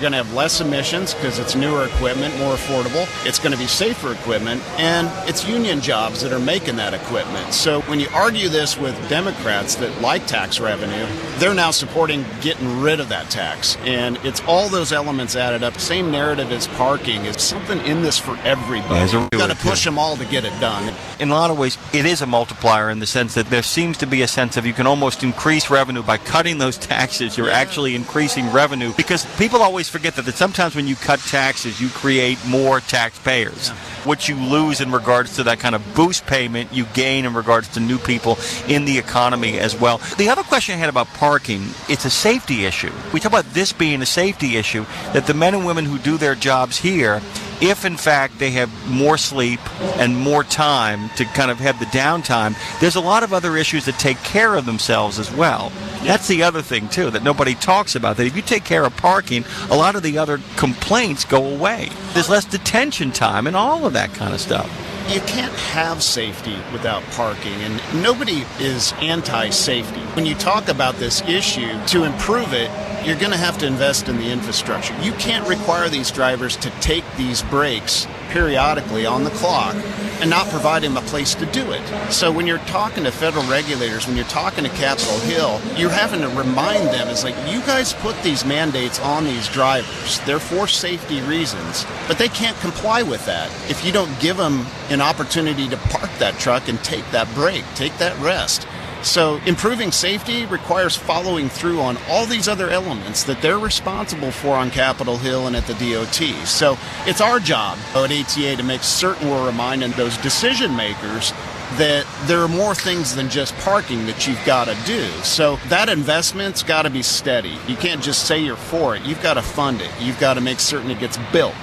going 0.00 0.12
to 0.12 0.18
have 0.18 0.32
less 0.34 0.60
emissions 0.60 1.14
because 1.14 1.38
it's 1.38 1.54
newer 1.54 1.84
equipment, 1.86 2.36
more 2.38 2.54
affordable. 2.54 3.06
It's 3.26 3.38
going 3.38 3.52
to 3.52 3.58
be 3.58 3.66
safer 3.66 4.12
equipment, 4.12 4.62
and 4.78 5.08
it's 5.28 5.46
union 5.46 5.80
jobs 5.80 6.20
that 6.22 6.32
are 6.32 6.40
making 6.40 6.76
that 6.76 6.92
equipment. 6.92 7.54
So 7.54 7.82
when 7.82 8.00
you 8.00 8.08
argue 8.12 8.48
this 8.48 8.76
with 8.76 8.96
Democrats 9.08 9.76
that 9.76 10.00
like 10.00 10.26
tax 10.26 10.58
revenue, 10.58 11.06
they're 11.38 11.54
now 11.54 11.70
supporting 11.70 12.24
getting 12.40 12.80
rid 12.80 12.98
of 12.98 13.08
that 13.10 13.30
tax. 13.30 13.76
And 13.82 14.16
it's 14.24 14.40
all 14.42 14.68
those 14.68 14.92
elements 14.92 15.36
added 15.36 15.62
up. 15.62 15.78
Same 15.78 16.10
narrative 16.10 16.50
as 16.50 16.66
parking 16.68 17.24
is 17.26 17.40
something 17.40 17.78
in 17.86 18.02
this 18.02 18.18
for 18.18 18.36
everybody. 18.38 18.94
Yeah, 18.94 19.04
it's 19.04 19.12
a- 19.12 19.28
You've 19.32 19.40
got 19.40 19.50
to 19.50 19.56
push 19.56 19.84
them 19.84 19.98
all 19.98 20.16
to 20.16 20.24
get 20.24 20.44
it 20.44 20.58
done. 20.60 20.92
in 21.20 21.30
a 21.30 21.34
lot 21.34 21.50
of 21.50 21.58
ways, 21.58 21.78
it 21.92 22.06
is 22.06 22.22
a 22.22 22.26
multiplier 22.26 22.90
in 22.90 22.98
the 22.98 23.06
sense 23.06 23.34
that 23.34 23.46
there 23.50 23.62
seems 23.62 23.96
to 23.98 24.06
be 24.06 24.22
a 24.22 24.28
sense 24.28 24.56
of 24.56 24.66
you 24.66 24.72
can 24.72 24.86
almost 24.86 25.22
increase 25.22 25.70
revenue 25.70 26.02
by 26.02 26.16
cutting 26.18 26.58
those 26.58 26.76
taxes. 26.96 27.36
You're 27.38 27.50
actually 27.50 27.94
increasing 27.94 28.50
revenue 28.52 28.92
because 28.96 29.24
people 29.36 29.62
always 29.62 29.88
forget 29.88 30.16
that, 30.16 30.24
that 30.24 30.36
sometimes 30.36 30.74
when 30.74 30.86
you 30.86 30.96
cut 30.96 31.20
taxes, 31.20 31.80
you 31.80 31.88
create 31.88 32.38
more 32.46 32.80
taxpayers. 32.80 33.68
What 34.04 34.28
you 34.28 34.36
lose 34.36 34.80
in 34.80 34.90
regards 34.92 35.36
to 35.36 35.44
that 35.44 35.58
kind 35.58 35.74
of 35.74 35.94
boost 35.94 36.26
payment, 36.26 36.72
you 36.72 36.86
gain 36.86 37.24
in 37.24 37.34
regards 37.34 37.68
to 37.68 37.80
new 37.80 37.98
people 37.98 38.38
in 38.68 38.84
the 38.84 38.98
economy 38.98 39.58
as 39.58 39.78
well. 39.78 39.98
The 40.16 40.28
other 40.28 40.42
question 40.42 40.74
I 40.74 40.78
had 40.78 40.88
about 40.88 41.08
parking, 41.08 41.66
it's 41.88 42.04
a 42.04 42.10
safety 42.10 42.64
issue. 42.64 42.92
We 43.12 43.20
talk 43.20 43.32
about 43.32 43.52
this 43.52 43.72
being 43.72 44.02
a 44.02 44.06
safety 44.06 44.56
issue, 44.56 44.84
that 45.12 45.26
the 45.26 45.34
men 45.34 45.54
and 45.54 45.66
women 45.66 45.84
who 45.84 45.98
do 45.98 46.16
their 46.16 46.34
jobs 46.34 46.78
here 46.78 47.20
if 47.60 47.84
in 47.84 47.96
fact 47.96 48.38
they 48.38 48.50
have 48.50 48.70
more 48.90 49.16
sleep 49.16 49.60
and 49.98 50.16
more 50.16 50.44
time 50.44 51.08
to 51.16 51.24
kind 51.24 51.50
of 51.50 51.58
have 51.58 51.78
the 51.78 51.86
downtime, 51.86 52.54
there's 52.80 52.96
a 52.96 53.00
lot 53.00 53.22
of 53.22 53.32
other 53.32 53.56
issues 53.56 53.84
that 53.86 53.98
take 53.98 54.18
care 54.18 54.54
of 54.54 54.66
themselves 54.66 55.18
as 55.18 55.32
well. 55.32 55.70
That's 56.02 56.28
the 56.28 56.42
other 56.42 56.62
thing 56.62 56.88
too 56.88 57.10
that 57.10 57.22
nobody 57.22 57.54
talks 57.54 57.94
about. 57.94 58.16
That 58.16 58.26
if 58.26 58.36
you 58.36 58.42
take 58.42 58.64
care 58.64 58.84
of 58.84 58.96
parking, 58.96 59.44
a 59.70 59.76
lot 59.76 59.96
of 59.96 60.02
the 60.02 60.18
other 60.18 60.40
complaints 60.56 61.24
go 61.24 61.44
away. 61.44 61.88
There's 62.12 62.28
less 62.28 62.44
detention 62.44 63.12
time 63.12 63.46
and 63.46 63.56
all 63.56 63.86
of 63.86 63.92
that 63.94 64.12
kind 64.14 64.34
of 64.34 64.40
stuff. 64.40 64.70
You 65.08 65.20
can't 65.20 65.52
have 65.52 66.02
safety 66.02 66.56
without 66.72 67.00
parking, 67.12 67.54
and 67.62 67.80
nobody 68.02 68.44
is 68.58 68.92
anti 68.94 69.50
safety. 69.50 70.00
When 70.14 70.26
you 70.26 70.34
talk 70.34 70.68
about 70.68 70.96
this 70.96 71.22
issue, 71.22 71.78
to 71.86 72.02
improve 72.02 72.52
it, 72.52 72.68
you're 73.06 73.16
going 73.16 73.30
to 73.30 73.38
have 73.38 73.56
to 73.58 73.66
invest 73.66 74.08
in 74.08 74.16
the 74.16 74.32
infrastructure. 74.32 74.92
You 75.00 75.12
can't 75.12 75.46
require 75.48 75.88
these 75.88 76.10
drivers 76.10 76.56
to 76.56 76.70
take 76.80 77.04
these 77.16 77.40
breaks 77.44 78.08
periodically 78.30 79.06
on 79.06 79.22
the 79.22 79.30
clock 79.30 79.76
and 80.20 80.28
not 80.28 80.48
provide 80.48 80.82
them 80.82 80.96
a 80.96 81.00
place 81.02 81.34
to 81.36 81.46
do 81.46 81.70
it. 81.70 82.12
So 82.12 82.32
when 82.32 82.48
you're 82.48 82.58
talking 82.58 83.04
to 83.04 83.12
federal 83.12 83.44
regulators, 83.48 84.08
when 84.08 84.16
you're 84.16 84.24
talking 84.26 84.64
to 84.64 84.70
Capitol 84.70 85.20
Hill, 85.20 85.60
you're 85.76 85.88
having 85.88 86.20
to 86.20 86.28
remind 86.30 86.88
them 86.88 87.08
it's 87.08 87.22
like 87.22 87.36
you 87.48 87.60
guys 87.60 87.92
put 87.92 88.20
these 88.22 88.44
mandates 88.44 88.98
on 88.98 89.24
these 89.24 89.48
drivers. 89.48 90.18
They're 90.26 90.40
for 90.40 90.66
safety 90.66 91.20
reasons, 91.22 91.86
but 92.08 92.18
they 92.18 92.28
can't 92.28 92.58
comply 92.58 93.02
with 93.02 93.24
that 93.26 93.48
if 93.70 93.84
you 93.84 93.92
don't 93.92 94.18
give 94.18 94.36
them 94.36 94.66
an 94.90 95.00
opportunity 95.00 95.68
to 95.68 95.76
park 95.76 96.10
that 96.18 96.38
truck 96.40 96.68
and 96.68 96.82
take 96.82 97.08
that 97.12 97.32
break, 97.34 97.64
take 97.76 97.96
that 97.98 98.18
rest. 98.18 98.66
So, 99.06 99.36
improving 99.46 99.92
safety 99.92 100.46
requires 100.46 100.96
following 100.96 101.48
through 101.48 101.80
on 101.80 101.96
all 102.08 102.26
these 102.26 102.48
other 102.48 102.70
elements 102.70 103.22
that 103.22 103.40
they're 103.40 103.58
responsible 103.58 104.32
for 104.32 104.56
on 104.56 104.68
Capitol 104.72 105.16
Hill 105.16 105.46
and 105.46 105.54
at 105.54 105.64
the 105.68 105.74
DOT. 105.74 106.44
So, 106.44 106.76
it's 107.06 107.20
our 107.20 107.38
job 107.38 107.78
at 107.94 108.10
ATA 108.10 108.56
to 108.56 108.62
make 108.64 108.82
certain 108.82 109.30
we're 109.30 109.46
reminding 109.46 109.92
those 109.92 110.16
decision 110.18 110.74
makers 110.74 111.30
that 111.78 112.04
there 112.24 112.40
are 112.40 112.48
more 112.48 112.74
things 112.74 113.14
than 113.14 113.30
just 113.30 113.56
parking 113.58 114.06
that 114.06 114.26
you've 114.26 114.44
got 114.44 114.64
to 114.64 114.76
do. 114.86 115.06
So, 115.22 115.56
that 115.68 115.88
investment's 115.88 116.64
got 116.64 116.82
to 116.82 116.90
be 116.90 117.02
steady. 117.02 117.56
You 117.68 117.76
can't 117.76 118.02
just 118.02 118.26
say 118.26 118.40
you're 118.40 118.56
for 118.56 118.96
it, 118.96 119.04
you've 119.04 119.22
got 119.22 119.34
to 119.34 119.42
fund 119.42 119.82
it, 119.82 119.90
you've 120.00 120.18
got 120.18 120.34
to 120.34 120.40
make 120.40 120.58
certain 120.58 120.90
it 120.90 120.98
gets 120.98 121.16
built 121.30 121.54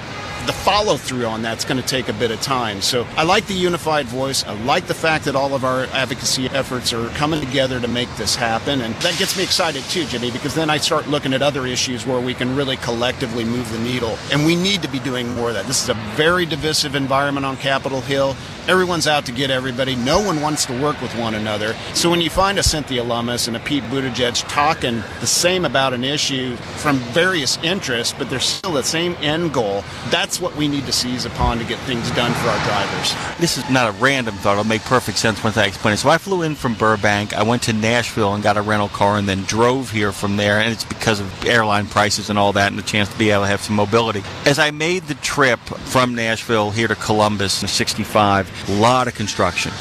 the 0.45 0.53
follow 0.53 0.97
through 0.97 1.25
on 1.25 1.41
that's 1.41 1.65
going 1.65 1.81
to 1.81 1.87
take 1.87 2.09
a 2.09 2.13
bit 2.13 2.31
of 2.31 2.41
time. 2.41 2.81
So 2.81 3.05
I 3.15 3.23
like 3.23 3.47
the 3.47 3.53
unified 3.53 4.05
voice. 4.07 4.43
I 4.43 4.53
like 4.63 4.87
the 4.87 4.93
fact 4.93 5.25
that 5.25 5.35
all 5.35 5.53
of 5.53 5.63
our 5.63 5.85
advocacy 5.87 6.47
efforts 6.47 6.93
are 6.93 7.07
coming 7.09 7.39
together 7.39 7.79
to 7.79 7.87
make 7.87 8.13
this 8.15 8.35
happen. 8.35 8.81
And 8.81 8.93
that 8.95 9.17
gets 9.17 9.37
me 9.37 9.43
excited 9.43 9.83
too, 9.83 10.05
Jimmy, 10.05 10.31
because 10.31 10.55
then 10.55 10.69
I 10.69 10.77
start 10.77 11.07
looking 11.07 11.33
at 11.33 11.41
other 11.41 11.65
issues 11.65 12.05
where 12.05 12.19
we 12.19 12.33
can 12.33 12.55
really 12.55 12.77
collectively 12.77 13.43
move 13.43 13.71
the 13.71 13.79
needle. 13.79 14.17
And 14.31 14.45
we 14.45 14.55
need 14.55 14.81
to 14.81 14.87
be 14.87 14.99
doing 14.99 15.33
more 15.35 15.49
of 15.49 15.55
that. 15.55 15.65
This 15.65 15.81
is 15.81 15.89
a 15.89 15.95
very 16.15 16.45
divisive 16.45 16.95
environment 16.95 17.45
on 17.45 17.57
Capitol 17.57 18.01
Hill. 18.01 18.35
Everyone's 18.67 19.07
out 19.07 19.25
to 19.25 19.31
get 19.31 19.51
everybody. 19.51 19.95
No 19.95 20.21
one 20.21 20.41
wants 20.41 20.65
to 20.65 20.81
work 20.81 21.01
with 21.01 21.13
one 21.17 21.35
another. 21.35 21.75
So 21.93 22.09
when 22.09 22.21
you 22.21 22.29
find 22.29 22.57
a 22.57 22.63
Cynthia 22.63 23.03
Lummis 23.03 23.47
and 23.47 23.57
a 23.57 23.59
Pete 23.59 23.83
Buttigieg 23.85 24.47
talking 24.47 25.03
the 25.19 25.27
same 25.27 25.65
about 25.65 25.93
an 25.93 26.03
issue 26.03 26.55
from 26.55 26.97
various 27.11 27.57
interests, 27.57 28.13
but 28.17 28.29
they're 28.29 28.39
still 28.39 28.71
the 28.71 28.83
same 28.83 29.15
end 29.15 29.53
goal, 29.53 29.83
that's 30.09 30.32
what 30.39 30.55
we 30.55 30.67
need 30.67 30.85
to 30.85 30.91
seize 30.91 31.25
upon 31.25 31.57
to 31.59 31.65
get 31.65 31.79
things 31.79 32.09
done 32.11 32.33
for 32.33 32.49
our 32.49 32.65
drivers. 32.65 33.15
This 33.39 33.57
is 33.57 33.69
not 33.69 33.89
a 33.89 33.91
random 33.93 34.35
thought. 34.35 34.53
It'll 34.53 34.63
make 34.63 34.83
perfect 34.83 35.17
sense 35.17 35.43
once 35.43 35.57
I 35.57 35.65
explain 35.65 35.93
it. 35.93 35.97
So 35.97 36.09
I 36.09 36.17
flew 36.17 36.41
in 36.41 36.55
from 36.55 36.75
Burbank. 36.75 37.33
I 37.33 37.43
went 37.43 37.63
to 37.63 37.73
Nashville 37.73 38.33
and 38.33 38.43
got 38.43 38.57
a 38.57 38.61
rental 38.61 38.89
car 38.89 39.17
and 39.17 39.27
then 39.27 39.43
drove 39.43 39.91
here 39.91 40.11
from 40.11 40.37
there. 40.37 40.59
And 40.59 40.71
it's 40.71 40.83
because 40.83 41.19
of 41.19 41.45
airline 41.45 41.87
prices 41.87 42.29
and 42.29 42.39
all 42.39 42.53
that 42.53 42.67
and 42.71 42.77
the 42.77 42.83
chance 42.83 43.09
to 43.09 43.17
be 43.17 43.31
able 43.31 43.43
to 43.43 43.47
have 43.47 43.61
some 43.61 43.75
mobility. 43.75 44.23
As 44.45 44.59
I 44.59 44.71
made 44.71 45.03
the 45.03 45.15
trip 45.15 45.59
from 45.59 46.15
Nashville 46.15 46.71
here 46.71 46.87
to 46.87 46.95
Columbus 46.95 47.61
in 47.61 47.67
65, 47.67 48.69
a 48.69 48.79
lot 48.79 49.07
of 49.07 49.15
construction. 49.15 49.71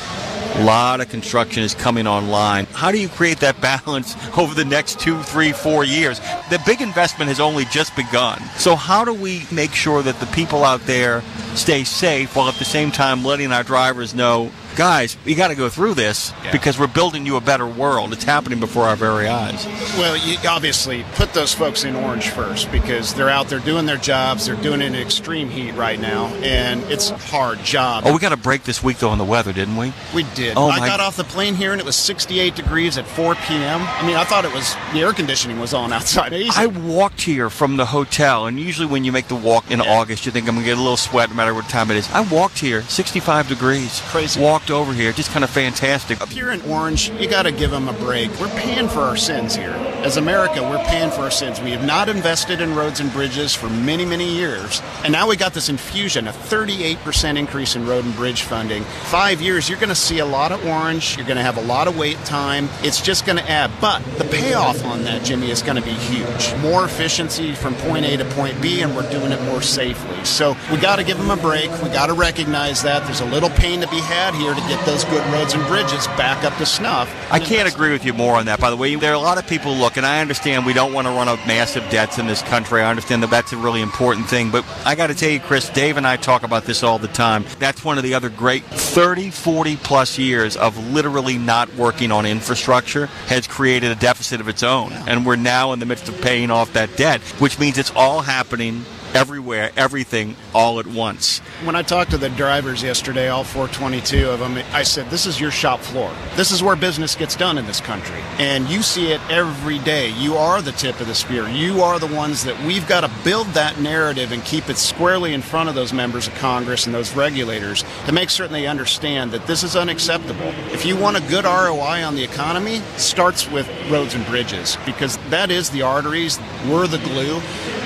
Lot 0.62 1.00
of 1.00 1.08
construction 1.08 1.64
is 1.64 1.74
coming 1.74 2.06
online. 2.06 2.66
How 2.66 2.92
do 2.92 2.98
you 3.00 3.08
create 3.08 3.38
that 3.40 3.60
balance 3.60 4.14
over 4.38 4.54
the 4.54 4.64
next 4.64 5.00
two, 5.00 5.20
three, 5.22 5.50
four 5.50 5.84
years? 5.84 6.20
The 6.50 6.62
big 6.64 6.80
investment 6.80 7.28
has 7.28 7.40
only 7.40 7.64
just 7.64 7.96
begun. 7.96 8.40
So, 8.58 8.76
how 8.76 9.04
do 9.04 9.12
we 9.12 9.44
make 9.50 9.72
sure 9.72 10.02
that 10.02 10.20
the 10.20 10.26
people 10.26 10.62
out 10.62 10.80
there 10.82 11.22
stay 11.56 11.82
safe 11.82 12.36
while 12.36 12.48
at 12.48 12.54
the 12.54 12.64
same 12.64 12.92
time 12.92 13.24
letting 13.24 13.50
our 13.50 13.64
drivers 13.64 14.14
know, 14.14 14.52
guys, 14.76 15.16
we 15.24 15.34
got 15.34 15.48
to 15.48 15.54
go 15.54 15.68
through 15.68 15.94
this 15.94 16.32
because 16.50 16.78
we're 16.78 16.86
building 16.86 17.26
you 17.26 17.36
a 17.36 17.40
better 17.40 17.66
world? 17.66 18.12
It's 18.12 18.24
happening 18.24 18.60
before 18.60 18.84
our 18.84 18.96
very 18.96 19.28
eyes. 19.28 19.64
Well, 19.96 20.16
you 20.16 20.36
obviously 20.48 21.04
put 21.14 21.32
those 21.32 21.54
folks 21.54 21.84
in 21.84 21.94
orange 21.96 22.28
first 22.28 22.70
because 22.72 23.14
they're 23.14 23.30
out 23.30 23.48
there 23.48 23.58
doing 23.60 23.86
their 23.86 23.96
jobs. 23.96 24.46
They're 24.46 24.56
doing 24.56 24.80
it 24.80 24.86
in 24.86 24.94
extreme 24.94 25.48
heat 25.48 25.72
right 25.72 26.00
now, 26.00 26.26
and 26.42 26.82
it's 26.84 27.10
a 27.10 27.16
hard 27.16 27.62
job. 27.64 28.04
Oh, 28.06 28.12
we 28.12 28.18
got 28.18 28.32
a 28.32 28.36
break 28.36 28.64
this 28.64 28.82
week, 28.82 28.98
though, 28.98 29.10
on 29.10 29.18
the 29.18 29.24
weather, 29.24 29.52
didn't 29.52 29.76
we? 29.76 29.92
We 30.14 30.24
did. 30.34 30.56
Oh, 30.56 30.70
I 30.70 30.78
my- 30.80 30.86
got 30.86 31.00
off 31.00 31.16
the 31.16 31.24
plane 31.24 31.54
here 31.54 31.72
and 31.72 31.80
it 31.80 31.84
was 31.84 31.96
68 31.96 32.54
degrees 32.54 32.98
at 32.98 33.06
4 33.06 33.34
p.m. 33.34 33.80
I 33.82 34.06
mean, 34.06 34.16
I 34.16 34.24
thought 34.24 34.44
it 34.44 34.52
was 34.52 34.74
the 34.92 35.00
air 35.00 35.12
conditioning 35.12 35.58
was 35.60 35.74
on 35.74 35.92
outside. 35.92 36.32
Easy. 36.32 36.50
I 36.56 36.66
walked 36.66 37.22
here 37.22 37.50
from 37.50 37.76
the 37.76 37.86
hotel, 37.86 38.46
and 38.46 38.58
usually 38.58 38.86
when 38.86 39.04
you 39.04 39.12
make 39.12 39.28
the 39.28 39.36
walk 39.36 39.70
in 39.70 39.80
August, 39.80 40.26
you 40.26 40.32
think 40.32 40.48
I'm 40.48 40.54
gonna 40.54 40.64
get 40.64 40.76
a 40.78 40.80
little 40.80 40.96
sweat 40.96 41.30
no 41.30 41.36
matter 41.36 41.54
what 41.54 41.68
time 41.68 41.90
it 41.90 41.96
is. 41.96 42.10
I 42.12 42.20
walked 42.20 42.58
here, 42.58 42.82
65 42.82 43.48
degrees. 43.48 44.00
Crazy. 44.06 44.40
Walked 44.62 44.70
over 44.70 44.92
here, 44.92 45.10
just 45.10 45.32
kind 45.32 45.42
of 45.42 45.50
fantastic. 45.50 46.20
If 46.20 46.34
you're 46.34 46.52
in 46.52 46.60
orange, 46.62 47.10
you 47.10 47.28
got 47.28 47.42
to 47.42 47.50
give 47.50 47.72
them 47.72 47.88
a 47.88 47.92
break. 47.94 48.30
We're 48.38 48.46
paying 48.50 48.88
for 48.88 49.00
our 49.00 49.16
sins 49.16 49.56
here. 49.56 49.72
As 50.02 50.16
America, 50.16 50.60
we're 50.60 50.82
paying 50.86 51.12
for 51.12 51.20
our 51.20 51.30
sins. 51.30 51.60
We 51.60 51.70
have 51.70 51.86
not 51.86 52.08
invested 52.08 52.60
in 52.60 52.74
roads 52.74 52.98
and 52.98 53.12
bridges 53.12 53.54
for 53.54 53.70
many, 53.70 54.04
many 54.04 54.28
years. 54.34 54.82
And 55.04 55.12
now 55.12 55.28
we 55.28 55.36
got 55.36 55.54
this 55.54 55.68
infusion, 55.68 56.26
a 56.26 56.32
38% 56.32 57.38
increase 57.38 57.76
in 57.76 57.86
road 57.86 58.04
and 58.04 58.12
bridge 58.16 58.42
funding. 58.42 58.82
Five 58.82 59.40
years, 59.40 59.68
you're 59.68 59.78
going 59.78 59.90
to 59.90 59.94
see 59.94 60.18
a 60.18 60.26
lot 60.26 60.50
of 60.50 60.66
orange. 60.66 61.16
You're 61.16 61.26
going 61.26 61.36
to 61.36 61.44
have 61.44 61.56
a 61.56 61.62
lot 61.62 61.86
of 61.86 61.96
wait 61.96 62.16
time. 62.24 62.68
It's 62.82 63.00
just 63.00 63.24
going 63.24 63.38
to 63.38 63.48
add. 63.48 63.70
But 63.80 64.02
the 64.18 64.24
payoff 64.24 64.84
on 64.84 65.04
that, 65.04 65.22
Jimmy, 65.22 65.52
is 65.52 65.62
going 65.62 65.76
to 65.76 65.82
be 65.82 65.92
huge. 65.92 66.52
More 66.56 66.84
efficiency 66.84 67.54
from 67.54 67.76
point 67.76 68.04
A 68.04 68.16
to 68.16 68.24
point 68.30 68.60
B, 68.60 68.82
and 68.82 68.96
we're 68.96 69.08
doing 69.08 69.30
it 69.30 69.40
more 69.42 69.62
safely. 69.62 70.24
So 70.24 70.56
we 70.72 70.78
got 70.78 70.96
to 70.96 71.04
give 71.04 71.16
them 71.16 71.30
a 71.30 71.36
break. 71.36 71.70
We 71.80 71.90
got 71.90 72.06
to 72.06 72.14
recognize 72.14 72.82
that. 72.82 73.04
There's 73.04 73.20
a 73.20 73.26
little 73.26 73.50
pain 73.50 73.80
to 73.80 73.86
be 73.86 74.00
had 74.00 74.34
here 74.34 74.52
to 74.52 74.60
get 74.62 74.84
those 74.84 75.04
good 75.04 75.24
roads 75.32 75.54
and 75.54 75.64
bridges 75.68 76.08
back 76.08 76.42
up 76.42 76.56
to 76.58 76.66
snuff. 76.66 77.08
I 77.30 77.38
can't 77.38 77.72
agree 77.72 77.92
with 77.92 78.04
you 78.04 78.12
more 78.12 78.34
on 78.34 78.46
that. 78.46 78.58
By 78.58 78.70
the 78.70 78.76
way, 78.76 78.96
there 78.96 79.12
are 79.12 79.14
a 79.14 79.20
lot 79.20 79.38
of 79.38 79.46
people 79.46 79.72
look. 79.76 79.91
Look, 79.92 79.98
and 79.98 80.06
I 80.06 80.20
understand 80.22 80.64
we 80.64 80.72
don't 80.72 80.94
want 80.94 81.06
to 81.06 81.12
run 81.12 81.28
up 81.28 81.38
massive 81.46 81.88
debts 81.90 82.18
in 82.18 82.26
this 82.26 82.40
country. 82.40 82.80
I 82.80 82.88
understand 82.88 83.22
that 83.22 83.30
that's 83.30 83.52
a 83.52 83.58
really 83.58 83.82
important 83.82 84.26
thing. 84.26 84.50
But 84.50 84.64
I 84.86 84.94
got 84.94 85.08
to 85.08 85.14
tell 85.14 85.28
you, 85.28 85.38
Chris, 85.38 85.68
Dave 85.68 85.98
and 85.98 86.06
I 86.06 86.16
talk 86.16 86.44
about 86.44 86.64
this 86.64 86.82
all 86.82 86.98
the 86.98 87.08
time. 87.08 87.44
That's 87.58 87.84
one 87.84 87.98
of 87.98 88.04
the 88.04 88.14
other 88.14 88.30
great 88.30 88.64
30, 88.64 89.30
40 89.30 89.76
plus 89.76 90.18
years 90.18 90.56
of 90.56 90.78
literally 90.92 91.36
not 91.36 91.74
working 91.74 92.10
on 92.10 92.24
infrastructure 92.24 93.06
has 93.26 93.46
created 93.46 93.90
a 93.90 93.96
deficit 93.96 94.40
of 94.40 94.48
its 94.48 94.62
own. 94.62 94.92
And 94.92 95.26
we're 95.26 95.36
now 95.36 95.72
in 95.72 95.78
the 95.78 95.86
midst 95.86 96.08
of 96.08 96.18
paying 96.22 96.50
off 96.50 96.72
that 96.72 96.96
debt, 96.96 97.20
which 97.38 97.58
means 97.58 97.76
it's 97.76 97.92
all 97.94 98.22
happening 98.22 98.84
everywhere, 99.14 99.70
everything, 99.76 100.36
all 100.54 100.80
at 100.80 100.86
once. 100.86 101.38
When 101.64 101.76
I 101.76 101.82
talked 101.82 102.10
to 102.10 102.18
the 102.18 102.28
drivers 102.30 102.82
yesterday, 102.82 103.28
all 103.28 103.44
422 103.44 104.28
of 104.28 104.40
them, 104.40 104.58
I 104.72 104.82
said, 104.82 105.10
This 105.10 105.26
is 105.26 105.40
your 105.40 105.50
shop 105.50 105.80
floor. 105.80 106.12
This 106.36 106.50
is 106.50 106.62
where 106.62 106.76
business 106.76 107.14
gets 107.14 107.36
done 107.36 107.58
in 107.58 107.66
this 107.66 107.80
country. 107.80 108.20
And 108.38 108.68
you 108.68 108.82
see 108.82 109.12
it 109.12 109.20
every 109.30 109.78
day. 109.80 110.10
You 110.10 110.36
are 110.36 110.62
the 110.62 110.72
tip 110.72 111.00
of 111.00 111.06
the 111.06 111.14
spear. 111.14 111.48
You 111.48 111.82
are 111.82 111.98
the 111.98 112.06
ones 112.06 112.44
that 112.44 112.58
we've 112.64 112.86
got 112.86 113.02
to 113.02 113.10
build 113.24 113.46
that 113.48 113.80
narrative 113.80 114.32
and 114.32 114.44
keep 114.44 114.68
it 114.68 114.76
squarely 114.76 115.34
in 115.34 115.42
front 115.42 115.68
of 115.68 115.74
those 115.74 115.92
members 115.92 116.26
of 116.26 116.34
Congress 116.34 116.86
and 116.86 116.94
those 116.94 117.14
regulators 117.14 117.84
to 118.06 118.12
make 118.12 118.30
certain 118.30 118.52
they 118.52 118.66
understand 118.66 119.30
that 119.32 119.46
this 119.46 119.62
is 119.62 119.76
unacceptable. 119.76 120.52
If 120.72 120.84
you 120.84 120.96
want 120.96 121.16
a 121.16 121.28
good 121.28 121.44
ROI 121.44 122.04
on 122.04 122.14
the 122.14 122.24
economy, 122.24 122.80
starts 122.96 123.50
with 123.50 123.68
roads 123.90 124.14
and 124.14 124.24
bridges 124.26 124.76
because 124.84 125.16
that 125.30 125.50
is 125.50 125.70
the 125.70 125.82
arteries. 125.82 126.38
We're 126.68 126.86
the 126.86 126.98
glue. 126.98 127.40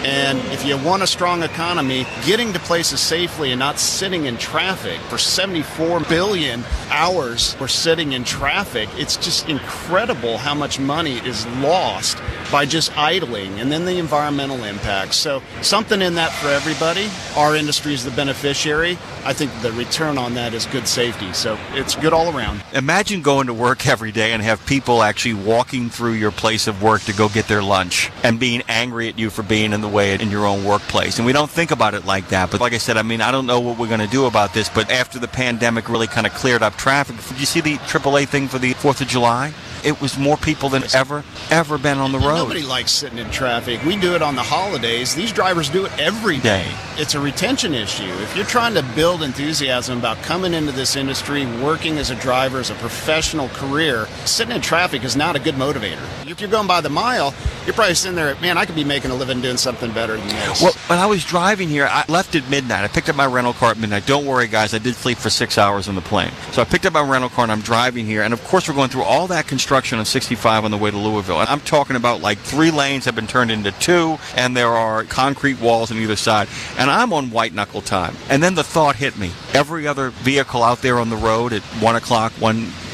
And 0.04 0.38
if 0.52 0.64
you 0.64 0.76
want 0.78 1.02
a 1.02 1.06
strong 1.06 1.42
economy, 1.42 2.06
getting 2.24 2.52
to 2.52 2.58
places 2.60 3.00
safely 3.00 3.52
and 3.52 3.58
not 3.58 3.78
sitting 3.78 4.26
in 4.26 4.36
traffic 4.36 5.00
for 5.02 5.18
74 5.18 6.00
billion 6.00 6.64
hours 6.90 7.56
we're 7.58 7.68
sitting 7.68 8.12
in 8.12 8.24
traffic, 8.24 8.88
it's 8.96 9.16
just 9.16 9.48
incredible 9.48 10.38
how 10.38 10.54
much 10.54 10.78
money 10.78 11.18
is 11.18 11.46
lost 11.58 12.18
by 12.50 12.66
just 12.66 12.96
idling 12.96 13.60
and 13.60 13.70
then 13.70 13.84
the 13.84 13.98
environmental 13.98 14.64
impacts. 14.64 15.16
So 15.16 15.42
something 15.62 16.00
in 16.02 16.14
that 16.14 16.32
for 16.32 16.48
everybody. 16.48 17.08
Our 17.36 17.56
industry 17.56 17.94
is 17.94 18.04
the 18.04 18.10
beneficiary. 18.10 18.98
I 19.24 19.32
think 19.32 19.50
the 19.62 19.72
return 19.72 20.18
on 20.18 20.34
that 20.34 20.54
is 20.54 20.66
good 20.66 20.86
safety. 20.86 21.32
So 21.32 21.58
it's 21.72 21.94
good 21.96 22.12
all 22.12 22.36
around. 22.36 22.62
Imagine 22.72 23.22
going 23.22 23.46
to 23.48 23.54
work 23.54 23.86
every 23.86 24.12
day 24.12 24.32
and 24.32 24.42
have 24.42 24.64
people 24.66 25.02
actually 25.02 25.34
walking 25.34 25.90
through 25.90 26.12
your 26.12 26.30
place 26.30 26.66
of 26.66 26.82
work 26.82 27.02
to 27.02 27.12
go 27.12 27.28
get 27.28 27.48
their 27.48 27.62
lunch 27.62 28.10
and 28.22 28.38
being 28.38 28.62
angry 28.68 29.08
at 29.08 29.18
you 29.18 29.30
for 29.30 29.42
being 29.42 29.72
in 29.72 29.80
the 29.80 29.88
way 29.88 30.14
in 30.14 30.30
your 30.30 30.46
own 30.46 30.64
workplace. 30.64 31.18
And 31.18 31.26
we 31.26 31.32
don't 31.32 31.50
think 31.50 31.70
about 31.70 31.94
it 31.94 32.04
like 32.04 32.28
that. 32.28 32.50
But 32.50 32.60
like 32.60 32.72
I 32.72 32.78
said, 32.78 32.96
I 32.96 33.02
mean, 33.02 33.20
I 33.20 33.30
don't 33.30 33.46
know 33.46 33.60
what 33.60 33.78
we're 33.78 33.88
going 33.88 34.00
to 34.00 34.06
do 34.06 34.26
about 34.26 34.54
this. 34.54 34.68
But 34.68 34.90
after 34.90 35.18
the 35.18 35.28
pandemic 35.28 35.88
really 35.88 36.06
kind 36.06 36.26
of 36.26 36.34
cleared 36.34 36.62
up 36.62 36.76
traffic, 36.76 37.16
did 37.28 37.40
you 37.40 37.46
see 37.46 37.60
the 37.60 37.76
AAA 37.76 38.28
thing 38.28 38.48
for 38.48 38.58
the 38.58 38.74
4th 38.74 39.00
of 39.00 39.08
July? 39.08 39.52
It 39.86 40.00
was 40.00 40.18
more 40.18 40.36
people 40.36 40.68
than 40.68 40.82
ever, 40.94 41.22
ever 41.48 41.78
been 41.78 41.98
on 41.98 42.10
the 42.10 42.18
road. 42.18 42.38
Nobody 42.38 42.64
likes 42.64 42.90
sitting 42.90 43.18
in 43.18 43.30
traffic. 43.30 43.80
We 43.84 43.96
do 43.96 44.16
it 44.16 44.20
on 44.20 44.34
the 44.34 44.42
holidays. 44.42 45.14
These 45.14 45.30
drivers 45.30 45.70
do 45.70 45.86
it 45.86 45.96
every 45.96 46.38
day. 46.38 46.66
It's 46.96 47.14
a 47.14 47.20
retention 47.20 47.72
issue. 47.72 48.02
If 48.02 48.34
you're 48.34 48.46
trying 48.46 48.74
to 48.74 48.82
build 48.96 49.22
enthusiasm 49.22 49.98
about 49.98 50.16
coming 50.24 50.54
into 50.54 50.72
this 50.72 50.96
industry, 50.96 51.46
working 51.62 51.98
as 51.98 52.10
a 52.10 52.16
driver, 52.16 52.58
as 52.58 52.70
a 52.70 52.74
professional 52.74 53.48
career, 53.50 54.06
sitting 54.24 54.56
in 54.56 54.60
traffic 54.60 55.04
is 55.04 55.14
not 55.14 55.36
a 55.36 55.38
good 55.38 55.54
motivator. 55.54 56.02
If 56.28 56.40
you're 56.40 56.50
going 56.50 56.66
by 56.66 56.80
the 56.80 56.90
mile, 56.90 57.32
you're 57.66 57.74
probably 57.74 57.94
sitting 57.94 58.14
there, 58.14 58.34
man, 58.36 58.56
I 58.56 58.64
could 58.64 58.76
be 58.76 58.84
making 58.84 59.10
a 59.10 59.14
living 59.14 59.40
doing 59.40 59.56
something 59.56 59.92
better 59.92 60.16
than 60.16 60.28
this. 60.28 60.62
Well, 60.62 60.72
when 60.86 60.98
I 61.00 61.06
was 61.06 61.24
driving 61.24 61.68
here, 61.68 61.88
I 61.90 62.04
left 62.08 62.36
at 62.36 62.48
midnight. 62.48 62.84
I 62.84 62.88
picked 62.88 63.08
up 63.08 63.16
my 63.16 63.26
rental 63.26 63.52
car 63.52 63.72
at 63.72 63.78
midnight. 63.78 64.06
Don't 64.06 64.24
worry, 64.24 64.46
guys, 64.46 64.72
I 64.72 64.78
did 64.78 64.94
sleep 64.94 65.18
for 65.18 65.30
six 65.30 65.58
hours 65.58 65.88
on 65.88 65.96
the 65.96 66.00
plane. 66.00 66.30
So 66.52 66.62
I 66.62 66.64
picked 66.64 66.86
up 66.86 66.92
my 66.92 67.02
rental 67.02 67.28
car 67.28 67.42
and 67.42 67.50
I'm 67.50 67.60
driving 67.60 68.06
here. 68.06 68.22
And 68.22 68.32
of 68.32 68.42
course, 68.44 68.68
we're 68.68 68.74
going 68.74 68.88
through 68.88 69.02
all 69.02 69.26
that 69.26 69.48
construction 69.48 69.98
on 69.98 70.04
65 70.04 70.64
on 70.64 70.70
the 70.70 70.76
way 70.76 70.92
to 70.92 70.96
Louisville. 70.96 71.40
And 71.40 71.48
I'm 71.48 71.60
talking 71.60 71.96
about 71.96 72.20
like 72.20 72.38
three 72.38 72.70
lanes 72.70 73.04
have 73.06 73.16
been 73.16 73.26
turned 73.26 73.50
into 73.50 73.72
two, 73.72 74.18
and 74.36 74.56
there 74.56 74.68
are 74.68 75.02
concrete 75.04 75.60
walls 75.60 75.90
on 75.90 75.98
either 75.98 76.16
side. 76.16 76.48
And 76.78 76.88
I'm 76.88 77.12
on 77.12 77.30
white 77.30 77.52
knuckle 77.52 77.82
time. 77.82 78.14
And 78.30 78.42
then 78.42 78.54
the 78.54 78.64
thought 78.64 78.94
hit 78.94 79.18
me 79.18 79.32
every 79.54 79.88
other 79.88 80.10
vehicle 80.10 80.62
out 80.62 80.82
there 80.82 80.98
on 80.98 81.10
the 81.10 81.16
road 81.16 81.52
at 81.52 81.62
1 81.62 81.96
o'clock, 81.96 82.32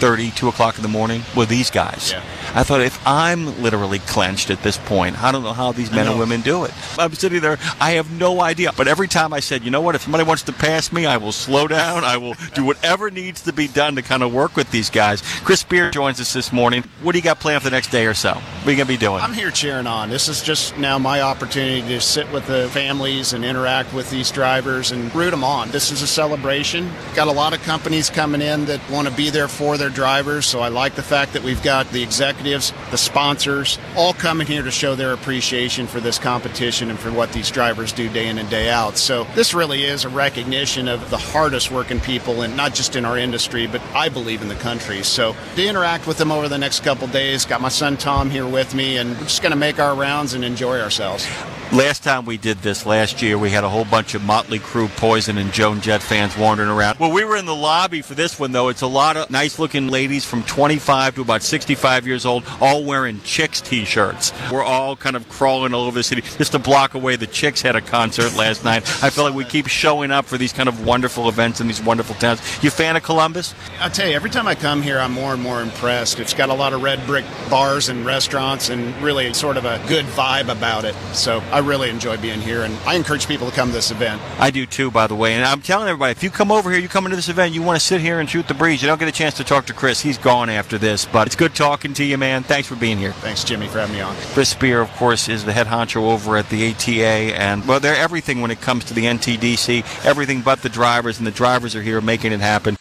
1.30, 0.02 0.34
2 0.34 0.48
o'clock 0.48 0.76
in 0.76 0.82
the 0.82 0.88
morning 0.88 1.22
with 1.36 1.48
these 1.48 1.70
guys. 1.70 2.10
Yeah. 2.10 2.22
I 2.54 2.64
thought 2.64 2.80
if 2.80 3.00
I'm 3.06 3.62
literally 3.62 4.00
clenched 4.00 4.50
at 4.50 4.62
this 4.62 4.76
point, 4.76 5.22
I 5.22 5.30
don't 5.30 5.44
know 5.44 5.52
how 5.52 5.72
these 5.72 5.90
men 5.92 6.08
and 6.08 6.18
women 6.18 6.40
do 6.40 6.64
it. 6.64 6.72
I'm 6.98 7.14
sitting 7.14 7.40
there, 7.40 7.58
I 7.80 7.92
have 7.92 8.10
no 8.10 8.42
idea. 8.42 8.72
But 8.76 8.88
every 8.88 9.08
time 9.08 9.32
I 9.32 9.40
said, 9.40 9.62
you 9.62 9.70
know 9.70 9.80
what, 9.80 9.94
if 9.94 10.02
somebody 10.02 10.24
wants 10.24 10.42
to 10.44 10.52
pass 10.52 10.92
me, 10.92 11.06
I 11.06 11.16
will 11.16 11.32
slow 11.32 11.68
down. 11.68 12.04
I 12.04 12.16
will 12.16 12.34
do 12.54 12.64
whatever 12.64 13.10
needs 13.10 13.42
to 13.42 13.52
be 13.52 13.68
done 13.68 13.94
to 13.94 14.02
kind 14.02 14.22
of 14.22 14.34
work 14.34 14.56
with 14.56 14.70
these 14.70 14.90
guys. 14.90 15.22
Chris 15.44 15.60
Spear 15.60 15.90
joins 15.92 16.20
us 16.20 16.32
this 16.32 16.52
morning. 16.52 16.84
What 17.02 17.12
do 17.12 17.18
you 17.18 17.24
got 17.24 17.38
planned 17.40 17.62
for 17.62 17.70
the 17.70 17.76
next 17.76 17.90
day 17.90 18.06
or 18.06 18.14
so? 18.14 18.32
What 18.32 18.66
are 18.66 18.70
you 18.70 18.76
going 18.76 18.88
to 18.88 18.92
be 18.92 18.96
doing? 18.96 19.22
I'm 19.22 19.32
here 19.32 19.50
cheering 19.50 19.86
on. 19.86 20.10
This 20.10 20.28
is 20.28 20.42
just 20.42 20.76
now 20.76 20.98
my 20.98 21.22
opportunity 21.22 21.80
to 21.88 22.00
sit 22.00 22.30
with 22.32 22.46
the 22.48 22.68
families 22.70 23.32
and 23.32 23.44
interact 23.44 23.94
with 23.94 24.10
these 24.10 24.30
drivers 24.30 24.90
and 24.90 25.14
root 25.14 25.30
them 25.30 25.44
on. 25.44 25.70
This 25.70 25.90
is 25.90 26.02
a 26.02 26.06
celebration. 26.06 26.90
Got 27.14 27.28
a 27.28 27.32
lot 27.32 27.54
of 27.54 27.62
companies 27.62 28.10
coming 28.10 28.42
in 28.42 28.66
that 28.66 28.80
want 28.90 29.08
to 29.08 29.14
be 29.14 29.30
there 29.30 29.48
for 29.48 29.78
their 29.78 29.91
drivers, 29.92 30.46
so 30.46 30.60
I 30.60 30.68
like 30.68 30.94
the 30.94 31.02
fact 31.02 31.34
that 31.34 31.42
we've 31.42 31.62
got 31.62 31.90
the 31.90 32.02
executives, 32.02 32.72
the 32.90 32.98
sponsors, 32.98 33.78
all 33.96 34.12
coming 34.12 34.46
here 34.46 34.62
to 34.62 34.70
show 34.70 34.94
their 34.94 35.12
appreciation 35.12 35.86
for 35.86 36.00
this 36.00 36.18
competition 36.18 36.90
and 36.90 36.98
for 36.98 37.12
what 37.12 37.32
these 37.32 37.50
drivers 37.50 37.92
do 37.92 38.08
day 38.08 38.28
in 38.28 38.38
and 38.38 38.50
day 38.50 38.70
out. 38.70 38.96
So 38.96 39.24
this 39.34 39.54
really 39.54 39.84
is 39.84 40.04
a 40.04 40.08
recognition 40.08 40.88
of 40.88 41.10
the 41.10 41.18
hardest 41.18 41.70
working 41.70 42.00
people, 42.00 42.42
and 42.42 42.56
not 42.56 42.74
just 42.74 42.96
in 42.96 43.04
our 43.04 43.16
industry, 43.18 43.66
but 43.66 43.80
I 43.94 44.08
believe 44.08 44.42
in 44.42 44.48
the 44.48 44.54
country. 44.56 45.02
So 45.02 45.36
to 45.56 45.64
interact 45.64 46.06
with 46.06 46.18
them 46.18 46.32
over 46.32 46.48
the 46.48 46.58
next 46.58 46.80
couple 46.80 47.06
days, 47.08 47.44
got 47.44 47.60
my 47.60 47.68
son 47.68 47.96
Tom 47.96 48.30
here 48.30 48.46
with 48.46 48.74
me, 48.74 48.96
and 48.96 49.10
we're 49.16 49.24
just 49.24 49.42
going 49.42 49.52
to 49.52 49.56
make 49.56 49.78
our 49.78 49.94
rounds 49.94 50.34
and 50.34 50.44
enjoy 50.44 50.80
ourselves. 50.80 51.26
Last 51.72 52.04
time 52.04 52.26
we 52.26 52.36
did 52.36 52.58
this 52.58 52.84
last 52.84 53.22
year, 53.22 53.38
we 53.38 53.48
had 53.48 53.64
a 53.64 53.68
whole 53.70 53.86
bunch 53.86 54.14
of 54.14 54.22
Motley 54.22 54.58
Crue, 54.58 54.94
Poison, 54.96 55.38
and 55.38 55.50
Joan 55.54 55.80
Jett 55.80 56.02
fans 56.02 56.36
wandering 56.36 56.68
around. 56.68 56.98
Well, 56.98 57.10
we 57.10 57.24
were 57.24 57.34
in 57.34 57.46
the 57.46 57.54
lobby 57.54 58.02
for 58.02 58.12
this 58.14 58.38
one, 58.38 58.52
though. 58.52 58.68
It's 58.68 58.82
a 58.82 58.86
lot 58.86 59.16
of 59.16 59.30
nice 59.30 59.58
looking 59.58 59.88
ladies 59.88 60.22
from 60.22 60.42
25 60.42 61.14
to 61.14 61.22
about 61.22 61.42
65 61.42 62.06
years 62.06 62.26
old, 62.26 62.44
all 62.60 62.84
wearing 62.84 63.22
Chicks 63.22 63.62
t 63.62 63.86
shirts. 63.86 64.34
We're 64.52 64.62
all 64.62 64.96
kind 64.96 65.16
of 65.16 65.26
crawling 65.30 65.72
all 65.72 65.84
over 65.84 65.98
the 65.98 66.02
city. 66.02 66.20
Just 66.20 66.52
a 66.52 66.58
block 66.58 66.92
away, 66.92 67.16
the 67.16 67.26
Chicks 67.26 67.62
had 67.62 67.74
a 67.74 67.80
concert 67.80 68.36
last 68.36 68.64
night. 68.64 68.82
I 69.02 69.08
feel 69.08 69.24
like 69.24 69.32
we 69.32 69.46
keep 69.46 69.66
showing 69.66 70.10
up 70.10 70.26
for 70.26 70.36
these 70.36 70.52
kind 70.52 70.68
of 70.68 70.84
wonderful 70.84 71.26
events 71.26 71.62
in 71.62 71.68
these 71.68 71.82
wonderful 71.82 72.16
towns. 72.16 72.42
You 72.62 72.68
fan 72.68 72.96
of 72.96 73.02
Columbus? 73.02 73.54
I'll 73.80 73.88
tell 73.88 74.06
you, 74.06 74.14
every 74.14 74.28
time 74.28 74.46
I 74.46 74.56
come 74.56 74.82
here, 74.82 74.98
I'm 74.98 75.12
more 75.12 75.32
and 75.32 75.42
more 75.42 75.62
impressed. 75.62 76.20
It's 76.20 76.34
got 76.34 76.50
a 76.50 76.54
lot 76.54 76.74
of 76.74 76.82
red 76.82 77.06
brick 77.06 77.24
bars 77.48 77.88
and 77.88 78.04
restaurants 78.04 78.68
and 78.68 78.94
really 79.00 79.32
sort 79.32 79.56
of 79.56 79.64
a 79.64 79.82
good 79.88 80.04
vibe 80.04 80.50
about 80.50 80.84
it. 80.84 80.94
So 81.14 81.42
I 81.50 81.61
really 81.62 81.90
enjoy 81.90 82.16
being 82.16 82.40
here, 82.40 82.62
and 82.62 82.74
I 82.86 82.94
encourage 82.94 83.26
people 83.26 83.48
to 83.48 83.54
come 83.54 83.68
to 83.68 83.74
this 83.74 83.90
event. 83.90 84.20
I 84.38 84.50
do 84.50 84.66
too, 84.66 84.90
by 84.90 85.06
the 85.06 85.14
way. 85.14 85.34
And 85.34 85.44
I'm 85.44 85.62
telling 85.62 85.88
everybody, 85.88 86.12
if 86.12 86.22
you 86.22 86.30
come 86.30 86.50
over 86.50 86.70
here, 86.70 86.80
you 86.80 86.88
come 86.88 87.06
into 87.06 87.16
this 87.16 87.28
event, 87.28 87.54
you 87.54 87.62
want 87.62 87.78
to 87.78 87.84
sit 87.84 88.00
here 88.00 88.20
and 88.20 88.28
shoot 88.28 88.48
the 88.48 88.54
breeze. 88.54 88.82
You 88.82 88.88
don't 88.88 88.98
get 88.98 89.08
a 89.08 89.12
chance 89.12 89.34
to 89.34 89.44
talk 89.44 89.66
to 89.66 89.72
Chris. 89.72 90.00
He's 90.00 90.18
gone 90.18 90.50
after 90.50 90.78
this, 90.78 91.06
but 91.06 91.26
it's 91.26 91.36
good 91.36 91.54
talking 91.54 91.94
to 91.94 92.04
you, 92.04 92.18
man. 92.18 92.42
Thanks 92.42 92.68
for 92.68 92.76
being 92.76 92.98
here. 92.98 93.12
Thanks, 93.12 93.44
Jimmy, 93.44 93.68
for 93.68 93.78
having 93.78 93.94
me 93.94 94.00
on. 94.00 94.14
Chris 94.32 94.50
Spear, 94.50 94.80
of 94.80 94.90
course, 94.92 95.28
is 95.28 95.44
the 95.44 95.52
head 95.52 95.66
honcho 95.66 96.12
over 96.12 96.36
at 96.36 96.48
the 96.48 96.70
ATA, 96.70 97.36
and 97.36 97.66
well, 97.66 97.80
they're 97.80 97.96
everything 97.96 98.40
when 98.40 98.50
it 98.50 98.60
comes 98.60 98.84
to 98.84 98.94
the 98.94 99.04
NTDC, 99.04 100.04
everything 100.04 100.42
but 100.42 100.62
the 100.62 100.68
drivers, 100.68 101.18
and 101.18 101.26
the 101.26 101.32
drivers 101.32 101.74
are 101.74 101.82
here 101.82 102.00
making 102.00 102.32
it 102.32 102.40
happen. 102.40 102.76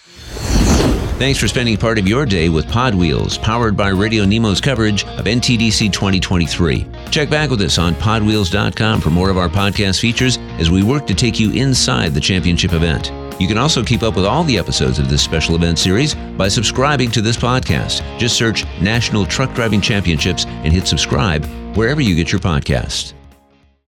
Thanks 1.21 1.37
for 1.37 1.47
spending 1.47 1.77
part 1.77 1.99
of 1.99 2.07
your 2.07 2.25
day 2.25 2.49
with 2.49 2.67
Pod 2.67 2.95
Wheels, 2.95 3.37
powered 3.37 3.77
by 3.77 3.89
Radio 3.89 4.25
Nemo's 4.25 4.59
coverage 4.59 5.05
of 5.05 5.25
NTDC 5.25 5.93
2023. 5.93 6.87
Check 7.11 7.29
back 7.29 7.49
with 7.49 7.61
us 7.61 7.77
on 7.77 7.93
podwheels.com 7.95 9.01
for 9.01 9.09
more 9.09 9.29
of 9.29 9.37
our 9.37 9.49
podcast 9.49 9.99
features 9.99 10.37
as 10.57 10.71
we 10.71 10.81
work 10.81 11.05
to 11.07 11.13
take 11.13 11.39
you 11.39 11.51
inside 11.51 12.13
the 12.13 12.21
championship 12.21 12.71
event. 12.71 13.11
You 13.39 13.47
can 13.47 13.57
also 13.57 13.83
keep 13.83 14.01
up 14.01 14.15
with 14.15 14.25
all 14.25 14.43
the 14.43 14.57
episodes 14.57 14.97
of 14.97 15.09
this 15.09 15.21
special 15.21 15.55
event 15.55 15.77
series 15.77 16.15
by 16.15 16.47
subscribing 16.47 17.11
to 17.11 17.21
this 17.21 17.37
podcast. 17.37 18.01
Just 18.17 18.37
search 18.37 18.65
National 18.79 19.25
Truck 19.25 19.53
Driving 19.53 19.81
Championships 19.81 20.45
and 20.45 20.71
hit 20.71 20.87
subscribe 20.87 21.45
wherever 21.75 22.01
you 22.01 22.15
get 22.15 22.31
your 22.31 22.41
podcasts. 22.41 23.13